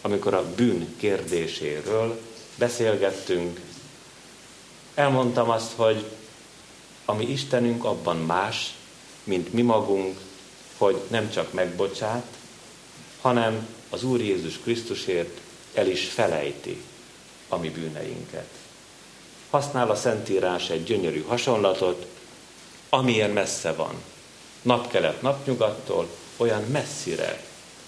amikor 0.00 0.34
a 0.34 0.54
bűn 0.54 0.94
kérdéséről 0.96 2.20
beszélgettünk, 2.54 3.60
elmondtam 4.94 5.50
azt, 5.50 5.72
hogy 5.72 6.04
a 7.04 7.12
mi 7.14 7.24
Istenünk 7.24 7.84
abban 7.84 8.16
más, 8.16 8.74
mint 9.24 9.52
mi 9.52 9.62
magunk, 9.62 10.18
hogy 10.76 11.00
nem 11.08 11.30
csak 11.30 11.52
megbocsát, 11.52 12.37
hanem 13.28 13.68
az 13.90 14.02
Úr 14.02 14.20
Jézus 14.20 14.58
Krisztusért 14.58 15.40
el 15.74 15.86
is 15.86 16.04
felejti 16.04 16.82
a 17.48 17.56
mi 17.56 17.70
bűneinket. 17.70 18.48
Használ 19.50 19.90
a 19.90 19.94
Szentírás 19.94 20.70
egy 20.70 20.84
gyönyörű 20.84 21.22
hasonlatot, 21.22 22.06
amilyen 22.88 23.30
messze 23.30 23.72
van. 23.72 23.94
Napkelet 24.62 25.22
napnyugattól, 25.22 26.08
olyan 26.36 26.62
messzire 26.62 27.42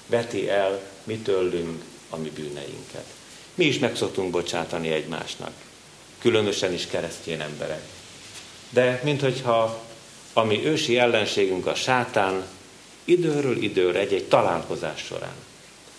veti 0.06 0.48
el 0.48 0.80
mi 1.04 1.16
tőlünk 1.16 1.82
a 2.10 2.16
mi 2.16 2.30
bűneinket. 2.30 3.06
Mi 3.54 3.64
is 3.64 3.78
meg 3.78 3.96
szoktunk 3.96 4.30
bocsátani 4.30 4.88
egymásnak, 4.88 5.52
különösen 6.18 6.72
is 6.72 6.86
keresztény 6.86 7.40
emberek. 7.40 7.82
De 8.70 9.00
minthogyha 9.04 9.82
a 10.32 10.42
mi 10.42 10.66
ősi 10.66 10.98
ellenségünk 10.98 11.66
a 11.66 11.74
sátán 11.74 12.44
időről 13.10 13.62
időre 13.62 13.98
egy-egy 13.98 14.24
találkozás 14.24 15.04
során, 15.04 15.34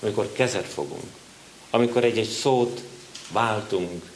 amikor 0.02 0.32
kezet 0.32 0.65
fogunk, 0.65 1.12
amikor 1.69 2.04
egy-egy 2.04 2.30
szót 2.30 2.82
váltunk, 3.32 4.12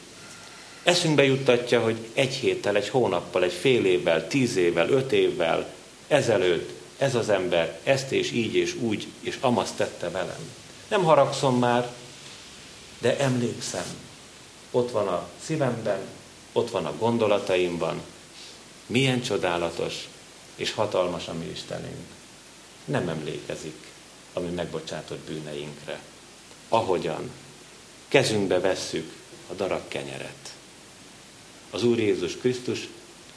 eszünkbe 0.82 1.24
juttatja, 1.24 1.80
hogy 1.80 1.96
egy 2.12 2.34
héttel, 2.34 2.76
egy 2.76 2.88
hónappal, 2.88 3.42
egy 3.42 3.52
fél 3.52 3.84
évvel, 3.84 4.26
tíz 4.26 4.56
évvel, 4.56 4.88
öt 4.88 5.12
évvel 5.12 5.74
ezelőtt 6.08 6.70
ez 6.98 7.14
az 7.14 7.28
ember 7.28 7.80
ezt 7.84 8.12
és 8.12 8.30
így 8.30 8.54
és 8.54 8.74
úgy 8.74 9.06
és 9.20 9.38
amazt 9.40 9.76
tette 9.76 10.10
velem. 10.10 10.50
Nem 10.88 11.04
haragszom 11.04 11.58
már, 11.58 11.92
de 12.98 13.18
emlékszem. 13.18 13.84
Ott 14.70 14.90
van 14.90 15.08
a 15.08 15.28
szívemben, 15.44 15.98
ott 16.52 16.70
van 16.70 16.86
a 16.86 16.96
gondolataimban. 16.98 18.00
Milyen 18.86 19.22
csodálatos 19.22 20.08
és 20.56 20.72
hatalmas 20.72 21.28
a 21.28 21.32
mi 21.32 21.50
Istenünk. 21.52 22.15
Nem 22.86 23.08
emlékezik 23.08 23.90
a 24.32 24.40
mi 24.40 24.48
megbocsátott 24.48 25.18
bűneinkre. 25.18 26.00
Ahogyan 26.68 27.30
kezünkbe 28.08 28.60
vesszük 28.60 29.12
a 29.50 29.52
darab 29.52 29.88
kenyeret. 29.88 30.54
Az 31.70 31.84
Úr 31.84 31.98
Jézus 31.98 32.36
Krisztus 32.36 32.88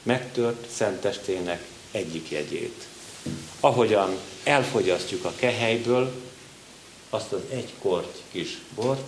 megtört 0.02 0.70
szentestének 0.70 1.64
egyik 1.90 2.30
jegyét 2.30 2.88
ahogyan 3.60 4.18
elfogyasztjuk 4.42 5.24
a 5.24 5.32
kehelyből 5.36 6.12
azt 7.10 7.32
az 7.32 7.40
egy 7.50 7.72
korty 7.78 8.18
kis 8.30 8.58
bort, 8.74 9.04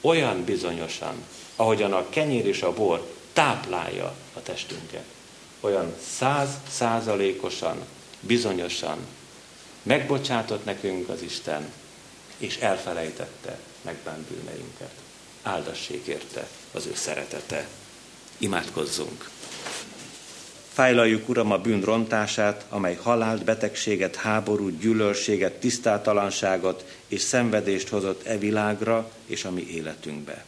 olyan 0.00 0.44
bizonyosan, 0.44 1.14
ahogyan 1.56 1.92
a 1.92 2.08
kenyér 2.08 2.46
és 2.46 2.62
a 2.62 2.72
bor 2.72 3.14
táplálja 3.32 4.14
a 4.34 4.42
testünket, 4.42 5.04
olyan 5.60 5.94
száz 6.16 6.48
százalékosan, 6.70 7.76
bizonyosan 8.20 8.98
megbocsátott 9.82 10.64
nekünk 10.64 11.08
az 11.08 11.22
Isten, 11.22 11.72
és 12.36 12.56
elfelejtette 12.56 13.58
megbánt 13.82 14.26
bűneinket. 14.26 14.92
Áldassék 15.42 16.06
érte 16.06 16.48
az 16.72 16.86
ő 16.86 16.94
szeretete. 16.94 17.68
Imádkozzunk! 18.38 19.30
Fájlaljuk, 20.72 21.28
Uram, 21.28 21.52
a 21.52 21.58
bűn 21.58 21.80
rontását, 21.80 22.66
amely 22.68 22.94
halált, 22.94 23.44
betegséget, 23.44 24.16
háborút, 24.16 24.78
gyűlölséget, 24.78 25.60
tisztátalanságot 25.60 26.84
és 27.08 27.20
szenvedést 27.20 27.88
hozott 27.88 28.26
e 28.26 28.38
világra 28.38 29.10
és 29.26 29.44
a 29.44 29.50
mi 29.50 29.66
életünkbe. 29.70 30.44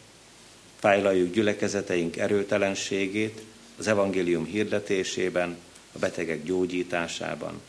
Fájlaljuk 0.79 1.35
gyülekezeteink 1.35 2.17
erőtelenségét 2.17 3.43
az 3.79 3.87
evangélium 3.87 4.45
hirdetésében, 4.45 5.57
a 5.93 5.99
betegek 5.99 6.45
gyógyításában, 6.45 7.61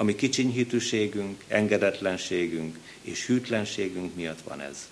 ami 0.00 0.14
kicsinyhitűségünk, 0.14 1.44
engedetlenségünk 1.48 2.78
és 3.00 3.26
hűtlenségünk 3.26 4.14
miatt 4.14 4.40
van 4.42 4.60
ez. 4.60 4.88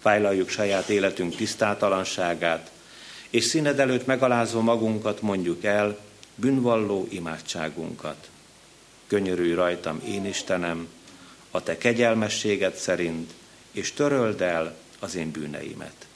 Fájlaljuk 0.00 0.48
saját 0.48 0.88
életünk 0.88 1.36
tisztátalanságát, 1.36 2.70
és 3.30 3.44
színed 3.44 3.78
előtt 3.78 4.06
megalázva 4.06 4.60
magunkat 4.60 5.20
mondjuk 5.20 5.64
el 5.64 5.98
bűnvalló 6.34 7.06
imádságunkat. 7.10 8.28
Könyörülj 9.06 9.54
rajtam, 9.54 10.00
én 10.06 10.26
Istenem, 10.26 10.88
a 11.50 11.62
te 11.62 11.78
kegyelmességed 11.78 12.74
szerint, 12.74 13.32
és 13.72 13.92
töröld 13.92 14.40
el 14.40 14.76
az 14.98 15.14
én 15.14 15.30
bűneimet. 15.30 16.06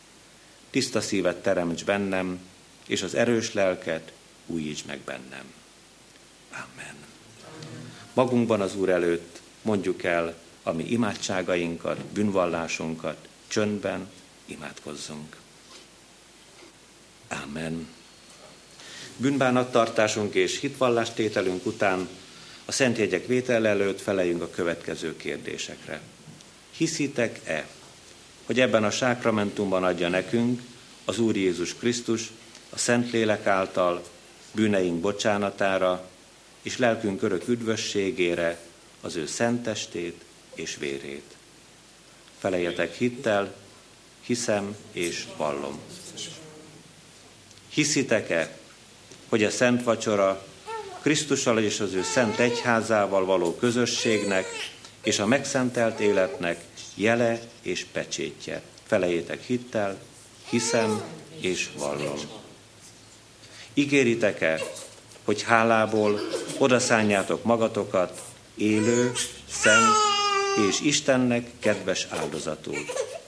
Tiszta 0.70 1.00
szívet 1.00 1.42
teremts 1.42 1.84
bennem, 1.84 2.38
és 2.86 3.02
az 3.02 3.14
erős 3.14 3.52
lelket 3.52 4.12
újíts 4.46 4.84
meg 4.84 4.98
bennem. 4.98 5.44
Amen. 6.50 7.09
Magunkban 8.14 8.60
az 8.60 8.76
Úr 8.76 8.88
előtt 8.88 9.40
mondjuk 9.62 10.02
el 10.02 10.34
a 10.62 10.72
mi 10.72 10.84
imádságainkat, 10.84 11.98
bűnvallásunkat, 11.98 13.16
csöndben 13.46 14.08
imádkozzunk. 14.46 15.36
Amen. 17.44 17.88
Bűnbánattartásunk 19.16 20.34
és 20.34 20.60
hitvallástételünk 20.60 21.66
után 21.66 22.08
a 22.64 22.72
Szent 22.72 22.98
Jegyek 22.98 23.26
vétel 23.26 23.66
előtt 23.66 24.00
feleljünk 24.00 24.42
a 24.42 24.50
következő 24.50 25.16
kérdésekre. 25.16 26.00
Hiszitek-e, 26.70 27.66
hogy 28.46 28.60
ebben 28.60 28.84
a 28.84 28.90
sákramentumban 28.90 29.84
adja 29.84 30.08
nekünk 30.08 30.62
az 31.04 31.18
Úr 31.18 31.36
Jézus 31.36 31.74
Krisztus 31.74 32.30
a 32.70 32.78
Szentlélek 32.78 33.46
által 33.46 34.02
bűneink 34.52 35.00
bocsánatára 35.00 36.08
és 36.62 36.78
lelkünk 36.78 37.22
örök 37.22 37.48
üdvösségére 37.48 38.58
az 39.00 39.16
ő 39.16 39.26
szentestét 39.26 40.24
és 40.54 40.76
vérét. 40.76 41.36
Feleljetek 42.38 42.94
hittel, 42.94 43.54
hiszem 44.20 44.76
és 44.92 45.26
vallom. 45.36 45.78
Hiszitek-e, 47.68 48.58
hogy 49.28 49.44
a 49.44 49.50
Szent 49.50 49.82
Vacsora 49.82 50.46
Krisztussal 51.00 51.58
és 51.58 51.80
az 51.80 51.92
ő 51.92 52.02
Szent 52.02 52.38
Egyházával 52.38 53.24
való 53.24 53.54
közösségnek 53.54 54.46
és 55.02 55.18
a 55.18 55.26
megszentelt 55.26 56.00
életnek 56.00 56.64
jele 56.94 57.40
és 57.62 57.86
pecsétje. 57.92 58.62
Felejétek 58.86 59.42
hittel, 59.42 59.98
hiszem 60.50 61.02
és 61.40 61.70
vallom. 61.78 62.18
Ígéritek-e, 63.74 64.60
hogy 65.24 65.42
hálából 65.42 66.20
odaszánjátok 66.58 67.44
magatokat 67.44 68.22
élő, 68.54 69.12
szent 69.50 69.94
és 70.68 70.80
Istennek 70.80 71.50
kedves 71.58 72.06
áldozatul. 72.10 72.78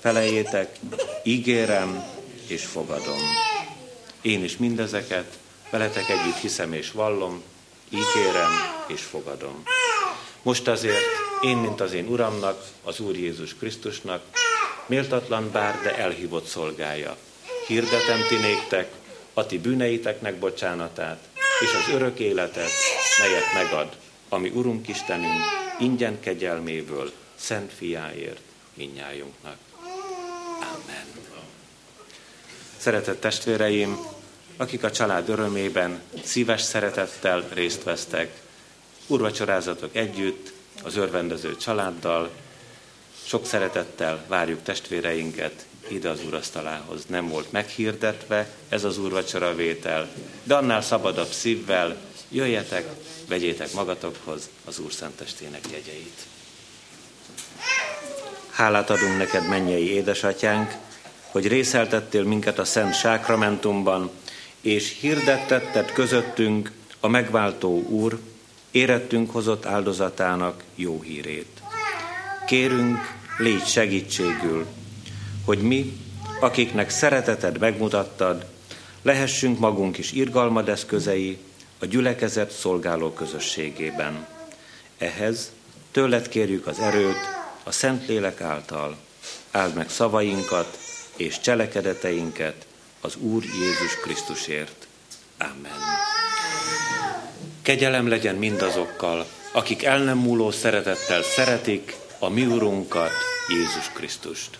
Felejétek, 0.00 0.78
ígérem 1.22 2.04
és 2.46 2.64
fogadom. 2.64 3.20
Én 4.20 4.44
is 4.44 4.56
mindezeket 4.56 5.38
veletek 5.70 6.08
együtt 6.08 6.36
hiszem 6.36 6.72
és 6.72 6.90
vallom, 6.90 7.42
ígérem 7.88 8.50
és 8.86 9.00
fogadom. 9.02 9.62
Most 10.42 10.68
azért 10.68 11.20
én, 11.42 11.56
mint 11.56 11.80
az 11.80 11.92
én 11.92 12.06
Uramnak, 12.06 12.64
az 12.84 13.00
Úr 13.00 13.16
Jézus 13.16 13.54
Krisztusnak, 13.54 14.22
méltatlan 14.86 15.50
bár, 15.52 15.80
de 15.82 15.96
elhívott 15.96 16.46
szolgája. 16.46 17.16
Hirdetem 17.66 18.26
ti 18.28 18.36
néktek 18.36 18.92
a 19.32 19.46
ti 19.46 19.58
bűneiteknek 19.58 20.38
bocsánatát, 20.38 21.18
és 21.62 21.74
az 21.74 21.94
örök 21.94 22.18
életet, 22.18 22.70
melyet 23.18 23.52
megad, 23.54 23.96
ami 24.28 24.48
Urunk 24.48 24.88
Istenünk 24.88 25.42
ingyen 25.78 26.20
kegyelméből, 26.20 27.12
szent 27.34 27.72
fiáért 27.72 28.40
minnyájunknak. 28.74 29.56
Amen. 30.60 31.04
Szeretett 32.76 33.20
testvéreim, 33.20 33.98
akik 34.56 34.84
a 34.84 34.90
család 34.90 35.28
örömében 35.28 36.00
szíves 36.24 36.62
szeretettel 36.62 37.48
részt 37.52 37.82
vesztek, 37.82 38.40
urvacsorázatok 39.06 39.96
együtt, 39.96 40.52
az 40.82 40.96
örvendező 40.96 41.56
családdal, 41.56 42.30
sok 43.26 43.46
szeretettel 43.46 44.24
várjuk 44.28 44.62
testvéreinket 44.62 45.66
ide 45.88 46.08
az 46.08 46.24
úrasztalához. 46.26 47.04
Nem 47.06 47.28
volt 47.28 47.52
meghirdetve 47.52 48.48
ez 48.68 48.84
az 48.84 48.98
úrvacsora 48.98 49.54
vétel, 49.54 50.08
de 50.42 50.54
annál 50.54 50.82
szabadabb 50.82 51.30
szívvel 51.30 51.96
jöjjetek, 52.28 52.88
vegyétek 53.28 53.72
magatokhoz 53.72 54.48
az 54.64 54.78
Úr 54.78 54.92
szentestének 54.92 55.64
jegyeit. 55.70 56.26
Hálát 58.50 58.90
adunk 58.90 59.18
neked, 59.18 59.48
mennyei 59.48 59.90
édesatyánk, 59.90 60.72
hogy 61.30 61.48
részeltettél 61.48 62.22
minket 62.22 62.58
a 62.58 62.64
Szent 62.64 62.94
Sákramentumban, 62.94 64.10
és 64.60 64.96
hirdettetted 65.00 65.92
közöttünk 65.92 66.70
a 67.00 67.08
megváltó 67.08 67.82
Úr, 67.82 68.18
érettünk 68.70 69.30
hozott 69.30 69.66
áldozatának 69.66 70.62
jó 70.74 71.00
hírét. 71.00 71.62
Kérünk, 72.46 72.98
légy 73.38 73.66
segítségül, 73.66 74.66
hogy 75.44 75.58
mi, 75.58 75.92
akiknek 76.40 76.90
szereteted 76.90 77.58
megmutattad, 77.58 78.46
lehessünk 79.02 79.58
magunk 79.58 79.98
is 79.98 80.12
irgalmad 80.12 80.68
eszközei 80.68 81.38
a 81.78 81.86
gyülekezet 81.86 82.50
szolgáló 82.50 83.12
közösségében. 83.12 84.26
Ehhez 84.98 85.52
tőled 85.90 86.28
kérjük 86.28 86.66
az 86.66 86.78
erőt 86.78 87.20
a 87.62 87.72
Szentlélek 87.72 88.40
által. 88.40 88.96
Áld 89.50 89.74
meg 89.74 89.90
szavainkat 89.90 90.78
és 91.16 91.40
cselekedeteinket 91.40 92.66
az 93.00 93.16
Úr 93.16 93.42
Jézus 93.44 94.00
Krisztusért. 94.02 94.86
Amen. 95.38 95.80
Kegyelem 97.62 98.08
legyen 98.08 98.34
mindazokkal, 98.36 99.26
akik 99.52 99.84
el 99.84 100.02
nem 100.02 100.18
múló 100.18 100.50
szeretettel 100.50 101.22
szeretik 101.22 101.96
a 102.18 102.28
mi 102.28 102.46
Urunkat, 102.46 103.12
Jézus 103.48 103.90
Krisztust. 103.94 104.58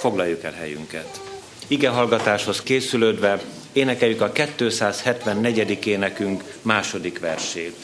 Foglaljuk 0.00 0.42
el 0.42 0.52
helyünket. 0.52 1.20
Ige 1.66 1.88
hallgatáshoz 1.88 2.62
készülődve 2.62 3.42
énekeljük 3.72 4.20
a 4.20 4.32
274. 4.32 5.86
énekünk 5.86 6.44
második 6.62 7.18
versét. 7.18 7.76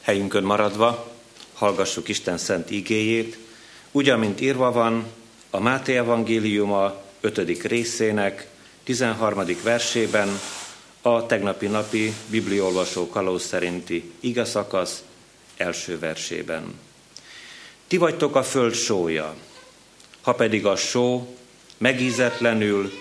Helyünkön 0.00 0.42
maradva 0.42 1.12
hallgassuk 1.54 2.08
Isten 2.08 2.38
szent 2.38 2.70
igéjét, 2.70 3.38
úgy, 3.92 4.08
amint 4.08 4.40
írva 4.40 4.72
van 4.72 5.06
a 5.50 5.60
Máté 5.60 5.96
evangéliuma 5.96 7.02
5. 7.20 7.62
részének 7.62 8.48
13. 8.84 9.44
versében 9.62 10.28
a 11.02 11.26
tegnapi 11.26 11.66
napi 11.66 12.12
bibliolvasó 12.26 13.08
kalóz 13.08 13.44
szerinti 13.44 14.12
igazakasz 14.20 15.02
első 15.56 15.98
versében. 15.98 16.78
Ti 17.86 17.96
vagytok 17.96 18.36
a 18.36 18.42
föld 18.42 18.74
sója, 18.74 19.34
ha 20.28 20.34
pedig 20.34 20.66
a 20.66 20.76
só 20.76 21.36
megízetlenül, 21.78 22.92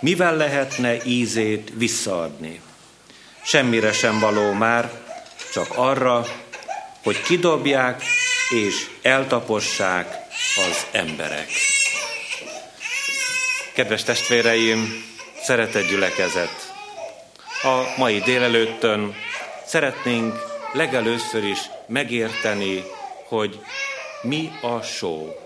mivel 0.00 0.36
lehetne 0.36 1.04
ízét 1.04 1.72
visszaadni? 1.74 2.60
Semmire 3.44 3.92
sem 3.92 4.18
való 4.18 4.52
már, 4.52 4.90
csak 5.52 5.66
arra, 5.74 6.26
hogy 7.02 7.22
kidobják 7.22 8.02
és 8.50 8.90
eltapossák 9.02 10.16
az 10.68 10.86
emberek. 10.90 11.48
Kedves 13.74 14.02
testvéreim, 14.02 15.04
szeretett 15.42 15.88
gyülekezet! 15.88 16.72
A 17.62 17.94
mai 17.96 18.18
délelőttön 18.18 19.14
szeretnénk 19.66 20.34
legelőször 20.72 21.44
is 21.44 21.58
megérteni, 21.86 22.84
hogy 23.28 23.60
mi 24.22 24.50
a 24.62 24.82
só, 24.82 25.36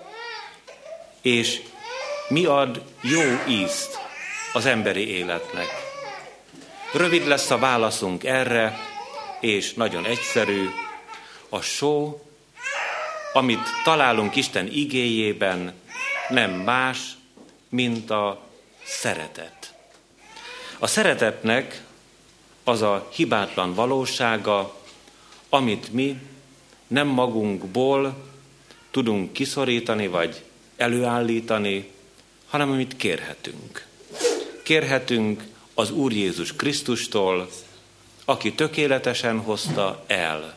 és 1.22 1.62
mi 2.28 2.44
ad 2.44 2.82
jó 3.00 3.22
ízt 3.48 3.98
az 4.52 4.66
emberi 4.66 5.08
életnek. 5.08 5.68
Rövid 6.92 7.26
lesz 7.26 7.50
a 7.50 7.58
válaszunk 7.58 8.24
erre, 8.24 8.78
és 9.40 9.74
nagyon 9.74 10.04
egyszerű. 10.04 10.68
A 11.48 11.61
só, 11.61 12.22
amit 13.32 13.68
találunk 13.85 14.37
Isten 14.37 14.66
igéjében, 14.72 15.72
nem 16.28 16.50
más, 16.50 16.98
mint 17.68 18.11
a 18.11 18.40
szeretet. 18.85 19.74
A 20.78 20.87
szeretetnek 20.87 21.82
az 22.64 22.82
a 22.82 23.08
hibátlan 23.12 23.74
valósága, 23.74 24.76
amit 25.48 25.92
mi 25.92 26.16
nem 26.87 27.06
magunkból 27.06 28.14
tudunk 28.90 29.32
kiszorítani 29.32 30.06
vagy 30.06 30.42
előállítani, 30.83 31.90
hanem 32.49 32.71
amit 32.71 32.97
kérhetünk. 32.97 33.87
Kérhetünk 34.62 35.42
az 35.75 35.90
Úr 35.90 36.12
Jézus 36.12 36.57
Krisztustól, 36.57 37.51
aki 38.25 38.53
tökéletesen 38.53 39.38
hozta 39.38 40.05
el 40.07 40.57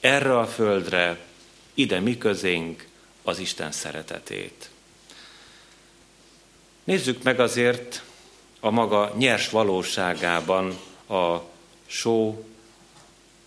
erre 0.00 0.38
a 0.38 0.46
földre, 0.46 1.18
ide 1.74 2.00
mi 2.00 2.18
közénk 2.18 2.86
az 3.22 3.38
Isten 3.38 3.72
szeretetét. 3.72 4.70
Nézzük 6.84 7.22
meg 7.22 7.40
azért 7.40 8.02
a 8.60 8.70
maga 8.70 9.14
nyers 9.18 9.50
valóságában 9.50 10.78
a 11.08 11.36
só 11.86 12.44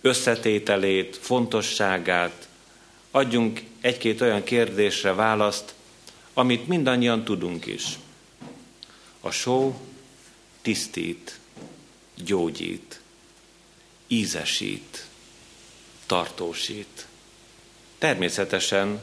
összetételét, 0.00 1.16
fontosságát, 1.16 2.48
adjunk 3.10 3.62
egy-két 3.80 4.20
olyan 4.20 4.44
kérdésre 4.44 5.14
választ, 5.14 5.74
amit 6.38 6.66
mindannyian 6.66 7.24
tudunk 7.24 7.66
is. 7.66 7.98
A 9.20 9.30
só 9.30 9.80
tisztít, 10.62 11.38
gyógyít, 12.14 13.00
ízesít, 14.06 15.06
tartósít. 16.06 17.06
Természetesen 17.98 19.02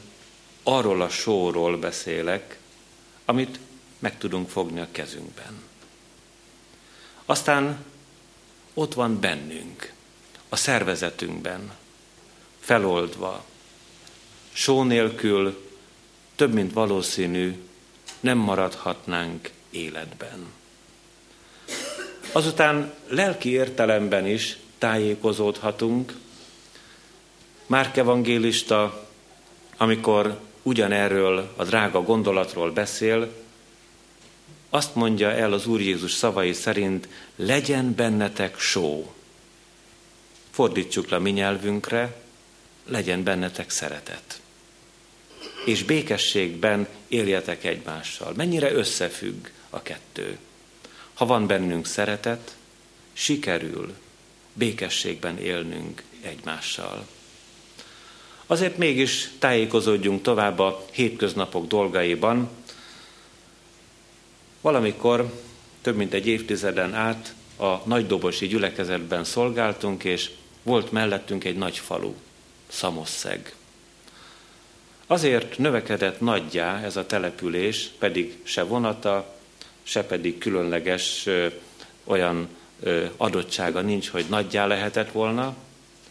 arról 0.62 1.02
a 1.02 1.08
sóról 1.08 1.78
beszélek, 1.78 2.58
amit 3.24 3.58
meg 3.98 4.18
tudunk 4.18 4.48
fogni 4.48 4.80
a 4.80 4.88
kezünkben. 4.90 5.62
Aztán 7.24 7.84
ott 8.74 8.94
van 8.94 9.20
bennünk, 9.20 9.92
a 10.48 10.56
szervezetünkben, 10.56 11.74
feloldva. 12.60 13.44
Só 14.52 14.82
nélkül 14.82 15.63
több 16.36 16.52
mint 16.52 16.72
valószínű, 16.72 17.54
nem 18.20 18.38
maradhatnánk 18.38 19.50
életben. 19.70 20.46
Azután 22.32 22.92
lelki 23.08 23.50
értelemben 23.50 24.26
is 24.26 24.56
tájékozódhatunk. 24.78 26.14
Márk 27.66 27.96
evangélista, 27.96 29.08
amikor 29.76 30.38
ugyanerről 30.62 31.52
a 31.56 31.64
drága 31.64 32.02
gondolatról 32.02 32.72
beszél, 32.72 33.32
azt 34.70 34.94
mondja 34.94 35.30
el 35.30 35.52
az 35.52 35.66
Úr 35.66 35.80
Jézus 35.80 36.12
szavai 36.12 36.52
szerint, 36.52 37.08
legyen 37.36 37.94
bennetek 37.94 38.58
só. 38.58 39.14
Fordítsuk 40.50 41.08
le 41.08 41.18
mi 41.18 41.30
nyelvünkre, 41.30 42.16
legyen 42.84 43.22
bennetek 43.22 43.70
szeretet. 43.70 44.40
És 45.64 45.82
békességben 45.82 46.88
éljetek 47.08 47.64
egymással. 47.64 48.32
Mennyire 48.36 48.72
összefügg 48.72 49.46
a 49.70 49.82
kettő. 49.82 50.38
Ha 51.14 51.26
van 51.26 51.46
bennünk 51.46 51.86
szeretet, 51.86 52.56
sikerül 53.12 53.94
békességben 54.52 55.38
élnünk 55.38 56.02
egymással. 56.20 57.06
Azért 58.46 58.76
mégis 58.76 59.30
tájékozódjunk 59.38 60.22
tovább 60.22 60.58
a 60.58 60.84
hétköznapok 60.92 61.66
dolgaiban. 61.66 62.48
Valamikor 64.60 65.40
több 65.82 65.96
mint 65.96 66.14
egy 66.14 66.26
évtizeden 66.26 66.94
át 66.94 67.34
a 67.56 67.76
nagydobosi 67.84 68.46
gyülekezetben 68.46 69.24
szolgáltunk, 69.24 70.04
és 70.04 70.30
volt 70.62 70.92
mellettünk 70.92 71.44
egy 71.44 71.56
nagy 71.56 71.78
falu, 71.78 72.14
Szamosszeg. 72.68 73.54
Azért 75.06 75.58
növekedett 75.58 76.20
nagyjá 76.20 76.82
ez 76.82 76.96
a 76.96 77.06
település, 77.06 77.90
pedig 77.98 78.38
se 78.42 78.62
vonata, 78.62 79.34
se 79.82 80.04
pedig 80.04 80.38
különleges 80.38 81.26
ö, 81.26 81.46
olyan 82.04 82.48
ö, 82.80 83.04
adottsága 83.16 83.80
nincs, 83.80 84.08
hogy 84.08 84.24
nagyjá 84.28 84.66
lehetett 84.66 85.12
volna, 85.12 85.54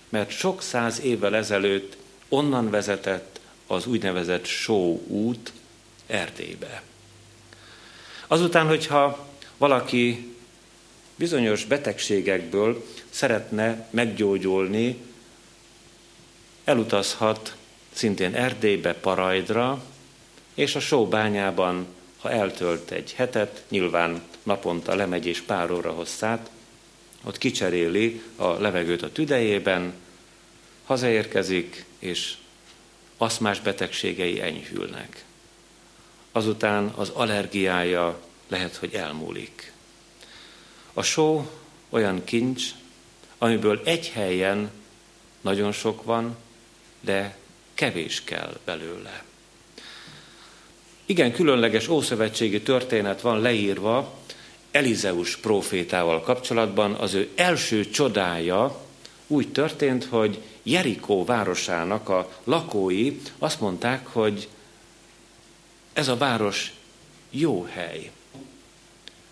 mert 0.09 0.29
sok 0.29 0.61
száz 0.61 1.01
évvel 1.01 1.35
ezelőtt 1.35 1.97
onnan 2.29 2.69
vezetett 2.69 3.39
az 3.67 3.85
úgynevezett 3.85 4.45
Só 4.45 5.01
út 5.07 5.51
Erdélybe. 6.07 6.81
Azután, 8.27 8.67
hogyha 8.67 9.27
valaki 9.57 10.33
bizonyos 11.15 11.65
betegségekből 11.65 12.85
szeretne 13.09 13.87
meggyógyulni, 13.89 14.97
elutazhat 16.63 17.55
szintén 17.93 18.35
Erdélybe, 18.35 18.93
Parajdra, 18.93 19.83
és 20.53 20.75
a 20.75 20.79
sóbányában, 20.79 21.85
ha 22.19 22.31
eltölt 22.31 22.91
egy 22.91 23.13
hetet, 23.13 23.63
nyilván 23.69 24.21
naponta 24.43 24.95
lemegy 24.95 25.25
és 25.25 25.41
pár 25.41 25.71
óra 25.71 25.91
hosszát, 25.91 26.49
ott 27.23 27.37
kicseréli 27.37 28.21
a 28.35 28.47
levegőt 28.47 29.01
a 29.01 29.11
tüdejében, 29.11 29.93
hazaérkezik, 30.85 31.85
és 31.99 32.33
aszmás 33.17 33.59
betegségei 33.59 34.41
enyhülnek. 34.41 35.25
Azután 36.31 36.87
az 36.95 37.09
allergiája 37.09 38.19
lehet, 38.47 38.75
hogy 38.75 38.93
elmúlik. 38.93 39.71
A 40.93 41.01
só 41.01 41.51
olyan 41.89 42.23
kincs, 42.23 42.63
amiből 43.37 43.81
egy 43.85 44.09
helyen 44.09 44.71
nagyon 45.41 45.71
sok 45.71 46.03
van, 46.03 46.37
de 47.01 47.37
kevés 47.73 48.23
kell 48.23 48.57
belőle. 48.65 49.23
Igen, 51.05 51.31
különleges 51.31 51.87
ószövetségi 51.87 52.61
történet 52.61 53.21
van 53.21 53.41
leírva 53.41 54.13
Elizeus 54.71 55.37
profétával 55.37 56.21
kapcsolatban. 56.21 56.93
Az 56.93 57.13
ő 57.13 57.29
első 57.35 57.89
csodája 57.89 58.81
úgy 59.27 59.51
történt, 59.51 60.05
hogy 60.05 60.41
Jerikó 60.63 61.25
városának 61.25 62.09
a 62.09 62.29
lakói 62.43 63.19
azt 63.39 63.59
mondták, 63.59 64.07
hogy 64.07 64.47
ez 65.93 66.07
a 66.07 66.17
város 66.17 66.73
jó 67.29 67.63
hely. 67.63 68.11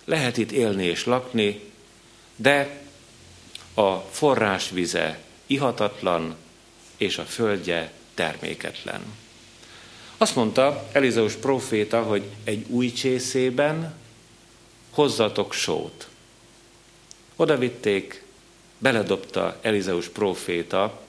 Lehet 0.06 0.38
itt 0.38 0.52
élni 0.52 0.86
és 0.86 1.06
lakni, 1.06 1.62
de 2.36 2.82
a 3.74 3.96
forrásvize 3.98 5.20
ihatatlan, 5.48 6.36
és 6.98 7.18
a 7.18 7.24
földje 7.24 7.92
terméketlen. 8.14 9.02
Azt 10.18 10.36
mondta 10.36 10.88
Elizeus 10.92 11.34
proféta, 11.34 12.04
hogy 12.04 12.24
egy 12.44 12.66
új 12.70 12.92
csészében 12.92 13.94
hozzatok 14.90 15.54
sót. 15.54 16.08
Oda 17.36 17.58
vitték, 17.58 18.24
beledobta 18.78 19.58
Elizeus 19.62 20.08
proféta 20.08 21.02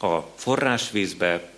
a 0.00 0.20
forrásvízbe, 0.34 1.52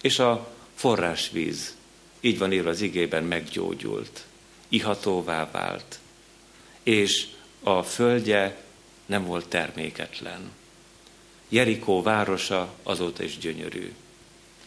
és 0.00 0.18
a 0.18 0.48
forrásvíz, 0.74 1.76
így 2.20 2.38
van 2.38 2.52
írva 2.52 2.70
az 2.70 2.80
igében, 2.80 3.24
meggyógyult, 3.24 4.24
ihatóvá 4.68 5.50
vált, 5.50 5.98
és 6.82 7.26
a 7.62 7.82
földje 7.82 8.62
nem 9.06 9.24
volt 9.24 9.48
terméketlen. 9.48 10.50
Jerikó 11.48 12.02
városa 12.02 12.74
azóta 12.82 13.22
is 13.22 13.38
gyönyörű. 13.38 13.92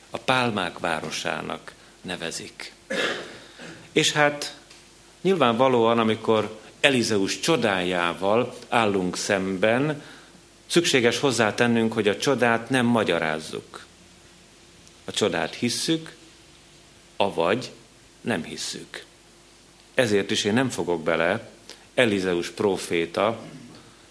A 0.10 0.18
pálmák 0.18 0.80
városának 0.80 1.74
nevezik. 2.02 2.74
És 3.92 4.12
hát 4.12 4.56
nyilvánvalóan, 5.22 6.00
amikor 6.00 6.60
Elizeus 6.80 7.40
csodájával 7.40 8.56
állunk 8.68 9.18
szemben, 9.18 10.04
szükséges 10.68 11.20
hozzátennünk, 11.20 11.94
hogy 11.94 12.08
a 12.08 12.18
csodát 12.18 12.70
nem 12.70 12.86
magyarázzuk. 12.86 13.86
A 15.06 15.12
csodát 15.12 15.56
hisszük, 15.56 16.16
avagy 17.18 17.72
nem 18.22 18.44
hisszük. 18.44 19.04
Ezért 19.94 20.32
is 20.32 20.44
én 20.44 20.54
nem 20.54 20.70
fogok 20.70 21.04
bele 21.04 21.50
Elizeus 21.94 22.50
próféta 22.50 23.40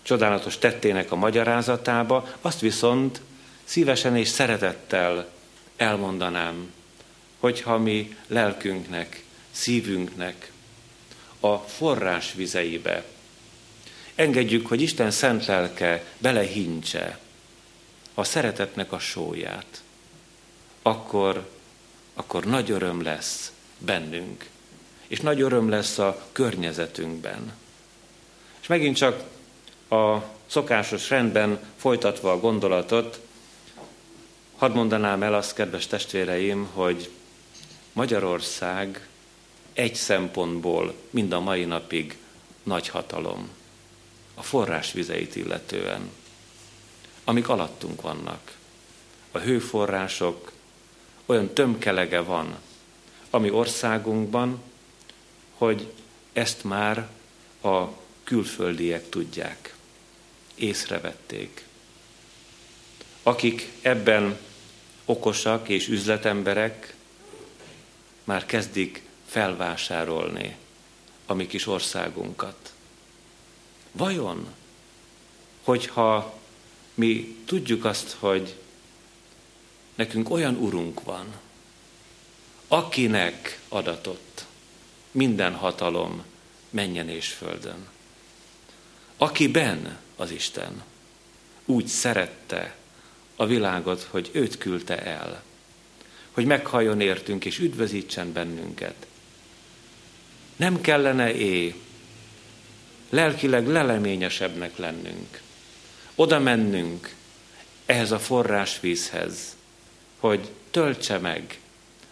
csodálatos 0.03 0.59
tettének 0.59 1.13
a 1.13 1.17
magyarázatába, 1.17 2.29
azt 2.41 2.61
viszont 2.61 3.21
szívesen 3.65 4.17
és 4.17 4.29
szeretettel 4.29 5.29
elmondanám, 5.79 6.73
hogyha 7.39 7.79
mi 7.79 8.17
lelkünknek, 8.27 9.25
szívünknek 9.51 10.53
a 11.41 11.57
forrás 11.57 12.33
vizeibe 12.33 13.05
engedjük, 14.19 14.67
hogy 14.67 14.81
Isten 14.81 15.11
szent 15.11 15.47
lelke 15.47 16.05
belehintse 16.19 17.19
a 18.15 18.25
szeretetnek 18.25 18.93
a 18.93 18.99
sóját, 18.99 19.83
akkor, 20.83 21.49
akkor 22.15 22.45
nagy 22.45 22.71
öröm 22.71 23.03
lesz 23.03 23.53
bennünk, 23.79 24.49
és 25.07 25.21
nagy 25.21 25.41
öröm 25.41 25.69
lesz 25.69 25.99
a 25.99 26.27
környezetünkben. 26.33 27.53
És 28.61 28.67
megint 28.67 28.97
csak 28.97 29.25
a 29.91 30.19
szokásos 30.47 31.11
rendben 31.11 31.59
folytatva 31.77 32.33
a 32.33 32.41
gondolatot, 32.41 33.21
hadd 34.59 34.73
mondanám 34.73 35.23
el 35.23 35.35
azt, 35.35 35.55
kedves 35.55 35.87
testvéreim, 35.87 36.69
hogy 36.73 37.11
Magyarország 37.93 39.09
egy 39.73 39.95
szempontból 39.95 40.95
mind 41.11 41.33
a 41.33 41.41
mai 41.41 41.65
napig 41.65 42.17
nagy 42.63 42.89
hatalom. 42.89 43.49
A 44.35 44.43
forrásvizeit 44.43 45.37
illetően, 45.37 46.11
amik 47.25 47.49
alattunk 47.49 48.01
vannak. 48.01 48.57
A 49.31 49.39
hőforrások, 49.39 50.53
olyan 51.27 51.53
tömkelege 51.55 52.21
van 52.21 52.59
a 53.31 53.39
mi 53.39 53.51
országunkban, 53.51 54.63
hogy 55.57 55.93
ezt 56.33 56.65
már 56.65 57.09
a 57.63 57.85
külföldiek 58.25 59.09
tudják, 59.09 59.75
észrevették. 60.55 61.65
Akik 63.23 63.69
ebben 63.83 64.39
okosak 65.09 65.69
és 65.69 65.89
üzletemberek, 65.89 66.95
már 68.25 68.47
kezdik 68.47 69.03
felvásárolni 69.27 70.57
a 71.27 71.35
mi 71.35 71.47
kis 71.47 71.67
országunkat. 71.67 72.73
Vajon, 73.93 74.55
hogyha 75.63 76.39
mi 76.95 77.37
tudjuk 77.45 77.85
azt, 77.85 78.17
hogy 78.19 78.55
nekünk 79.95 80.31
olyan 80.31 80.55
urunk 80.55 81.03
van, 81.03 81.35
akinek 82.69 83.61
adatott 83.69 84.45
minden 85.11 85.55
hatalom 85.55 86.25
menjen 86.71 87.09
és 87.09 87.29
földön. 87.29 87.89
Akiben 89.17 89.99
az 90.17 90.31
Isten 90.31 90.83
úgy 91.65 91.87
szerette 91.87 92.77
a 93.41 93.47
világot, 93.47 94.03
hogy 94.03 94.31
őt 94.33 94.59
küldte 94.59 95.03
el, 95.03 95.43
hogy 96.31 96.45
meghalljon 96.45 97.01
értünk 97.01 97.45
és 97.45 97.59
üdvözítsen 97.59 98.33
bennünket. 98.33 99.07
Nem 100.57 100.81
kellene 100.81 101.35
é 101.35 101.75
lelkileg 103.11 103.67
leleményesebbnek 103.67 104.77
lennünk, 104.77 105.41
oda 106.15 106.39
mennünk 106.39 107.15
ehhez 107.87 108.11
a 108.11 108.19
forrásvízhez, 108.19 109.57
hogy 110.19 110.51
töltse 110.71 111.19
meg 111.19 111.61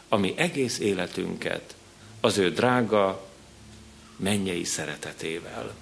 a 0.08 0.16
mi 0.16 0.34
egész 0.36 0.78
életünket 0.78 1.74
az 2.20 2.38
ő 2.38 2.50
drága 2.50 3.28
mennyei 4.16 4.64
szeretetével. 4.64 5.74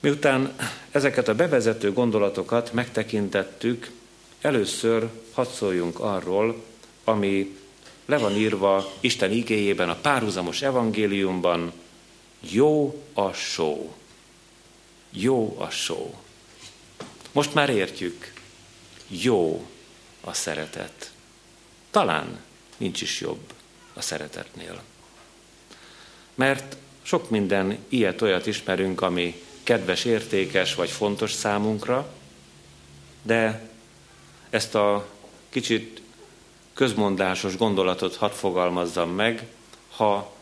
Miután 0.00 0.56
ezeket 0.90 1.28
a 1.28 1.34
bevezető 1.34 1.92
gondolatokat 1.92 2.72
megtekintettük, 2.72 3.90
először 4.40 5.08
hadd 5.32 5.46
szóljunk 5.46 6.00
arról, 6.00 6.64
ami 7.04 7.56
le 8.04 8.18
van 8.18 8.32
írva 8.32 8.92
Isten 9.00 9.30
igéjében, 9.30 9.88
a 9.88 9.94
párhuzamos 9.94 10.62
evangéliumban, 10.62 11.72
jó 12.40 13.02
a 13.12 13.32
só. 13.32 13.94
Jó 15.10 15.56
a 15.58 15.70
só. 15.70 16.14
Most 17.32 17.54
már 17.54 17.70
értjük, 17.70 18.32
jó 19.08 19.66
a 20.20 20.32
szeretet. 20.32 21.12
Talán 21.90 22.40
nincs 22.76 23.00
is 23.00 23.20
jobb 23.20 23.52
a 23.94 24.00
szeretetnél. 24.00 24.82
Mert 26.34 26.76
sok 27.02 27.30
minden 27.30 27.78
ilyet-olyat 27.88 28.46
ismerünk, 28.46 29.00
ami 29.00 29.42
kedves, 29.68 30.04
értékes 30.04 30.74
vagy 30.74 30.90
fontos 30.90 31.32
számunkra, 31.32 32.08
de 33.22 33.68
ezt 34.50 34.74
a 34.74 35.08
kicsit 35.48 36.02
közmondásos 36.74 37.56
gondolatot 37.56 38.16
hadd 38.16 38.30
fogalmazzam 38.30 39.10
meg, 39.10 39.46
ha 39.96 40.34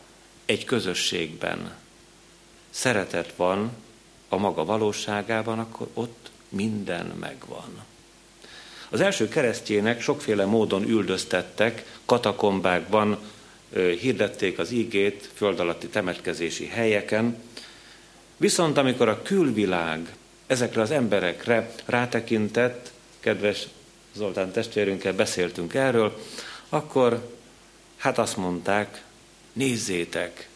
egy 0.45 0.65
közösségben 0.65 1.75
szeretet 2.69 3.33
van 3.35 3.71
a 4.29 4.37
maga 4.37 4.65
valóságában, 4.65 5.59
akkor 5.59 5.87
ott 5.93 6.29
minden 6.49 7.05
megvan. 7.05 7.83
Az 8.89 9.01
első 9.01 9.27
keresztjének 9.27 10.01
sokféle 10.01 10.45
módon 10.45 10.83
üldöztettek, 10.83 11.99
katakombákban 12.05 13.17
hirdették 13.99 14.59
az 14.59 14.71
ígét, 14.71 15.29
föld 15.33 15.59
alatti 15.59 15.87
temetkezési 15.87 16.67
helyeken, 16.67 17.41
viszont 18.37 18.77
amikor 18.77 19.07
a 19.07 19.21
külvilág 19.21 20.15
ezekre 20.47 20.81
az 20.81 20.91
emberekre 20.91 21.71
rátekintett, 21.85 22.91
kedves 23.19 23.67
Zoltán 24.17 24.51
testvérünkkel 24.51 25.13
beszéltünk 25.13 25.73
erről, 25.73 26.19
akkor 26.69 27.35
hát 27.97 28.17
azt 28.17 28.37
mondták, 28.37 29.03
nézzétek, 29.53 30.49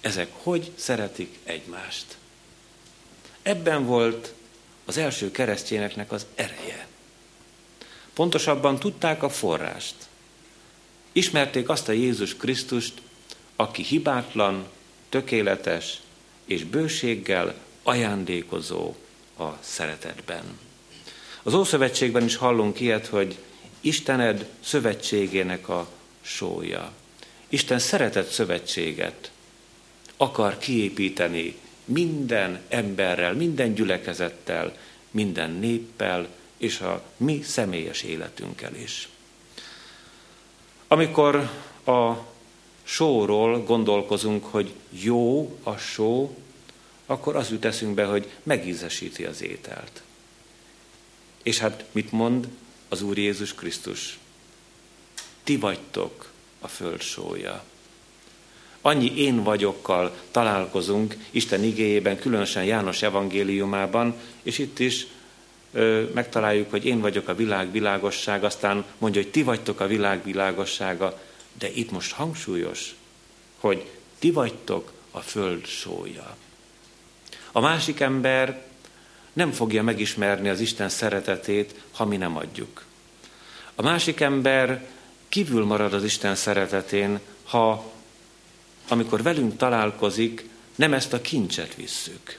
ezek 0.00 0.28
hogy 0.32 0.70
szeretik 0.74 1.38
egymást. 1.44 2.16
Ebben 3.42 3.86
volt 3.86 4.32
az 4.84 4.96
első 4.96 5.30
keresztényeknek 5.30 6.12
az 6.12 6.26
ereje. 6.34 6.86
Pontosabban 8.14 8.78
tudták 8.78 9.22
a 9.22 9.28
forrást. 9.28 9.94
Ismerték 11.12 11.68
azt 11.68 11.88
a 11.88 11.92
Jézus 11.92 12.36
Krisztust, 12.36 12.94
aki 13.56 13.82
hibátlan, 13.82 14.66
tökéletes 15.08 16.00
és 16.52 16.64
bőséggel 16.64 17.54
ajándékozó 17.82 18.94
a 19.38 19.48
szeretetben. 19.60 20.58
Az 21.42 21.54
Ószövetségben 21.54 22.24
is 22.24 22.36
hallunk 22.36 22.80
ilyet, 22.80 23.06
hogy 23.06 23.38
Istened 23.80 24.48
szövetségének 24.60 25.68
a 25.68 25.88
sója. 26.20 26.92
Isten 27.48 27.78
szeretett 27.78 28.30
szövetséget 28.30 29.30
akar 30.16 30.58
kiépíteni 30.58 31.56
minden 31.84 32.60
emberrel, 32.68 33.32
minden 33.32 33.74
gyülekezettel, 33.74 34.76
minden 35.10 35.50
néppel, 35.50 36.28
és 36.56 36.80
a 36.80 37.02
mi 37.16 37.42
személyes 37.42 38.02
életünkkel 38.02 38.74
is. 38.74 39.08
Amikor 40.88 41.50
a 41.84 42.31
sóról 42.92 43.62
gondolkozunk, 43.62 44.44
hogy 44.44 44.72
jó 44.90 45.56
a 45.62 45.76
só, 45.76 46.36
akkor 47.06 47.36
az 47.36 47.50
jut 47.50 47.64
eszünkbe, 47.64 48.04
hogy 48.04 48.30
megízesíti 48.42 49.24
az 49.24 49.42
ételt. 49.42 50.02
És 51.42 51.58
hát 51.58 51.84
mit 51.92 52.12
mond 52.12 52.48
az 52.88 53.02
Úr 53.02 53.18
Jézus 53.18 53.54
Krisztus? 53.54 54.18
Ti 55.44 55.56
vagytok 55.56 56.30
a 56.60 56.68
föld 56.68 57.00
sója. 57.00 57.64
Annyi 58.80 59.20
én 59.20 59.42
vagyokkal 59.42 60.16
találkozunk 60.30 61.16
Isten 61.30 61.62
igéjében, 61.62 62.18
különösen 62.18 62.64
János 62.64 63.02
evangéliumában, 63.02 64.14
és 64.42 64.58
itt 64.58 64.78
is 64.78 65.06
ö, 65.72 66.04
megtaláljuk, 66.14 66.70
hogy 66.70 66.84
én 66.84 67.00
vagyok 67.00 67.28
a 67.28 67.34
világ 67.34 67.72
világosság, 67.72 68.44
aztán 68.44 68.84
mondja, 68.98 69.22
hogy 69.22 69.30
ti 69.30 69.42
vagytok 69.42 69.80
a 69.80 69.86
világ 69.86 70.24
világossága, 70.24 71.20
de 71.58 71.70
itt 71.70 71.90
most 71.90 72.12
hangsúlyos, 72.12 72.94
hogy 73.58 73.90
ti 74.18 74.30
vagytok 74.30 74.92
a 75.10 75.20
föld 75.20 75.66
sója. 75.66 76.36
A 77.52 77.60
másik 77.60 78.00
ember 78.00 78.64
nem 79.32 79.52
fogja 79.52 79.82
megismerni 79.82 80.48
az 80.48 80.60
Isten 80.60 80.88
szeretetét, 80.88 81.74
ha 81.92 82.04
mi 82.04 82.16
nem 82.16 82.36
adjuk. 82.36 82.84
A 83.74 83.82
másik 83.82 84.20
ember 84.20 84.86
kívül 85.28 85.64
marad 85.64 85.92
az 85.92 86.04
Isten 86.04 86.34
szeretetén, 86.34 87.20
ha 87.44 87.92
amikor 88.88 89.22
velünk 89.22 89.56
találkozik, 89.56 90.48
nem 90.74 90.92
ezt 90.92 91.12
a 91.12 91.20
kincset 91.20 91.74
visszük. 91.74 92.38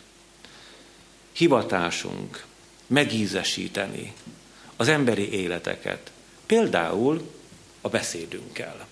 Hivatásunk 1.32 2.46
megízesíteni 2.88 4.14
az 4.76 4.88
emberi 4.88 5.32
életeket, 5.32 6.12
például 6.46 7.32
a 7.82 7.90
beszédünkkel. 7.90 8.88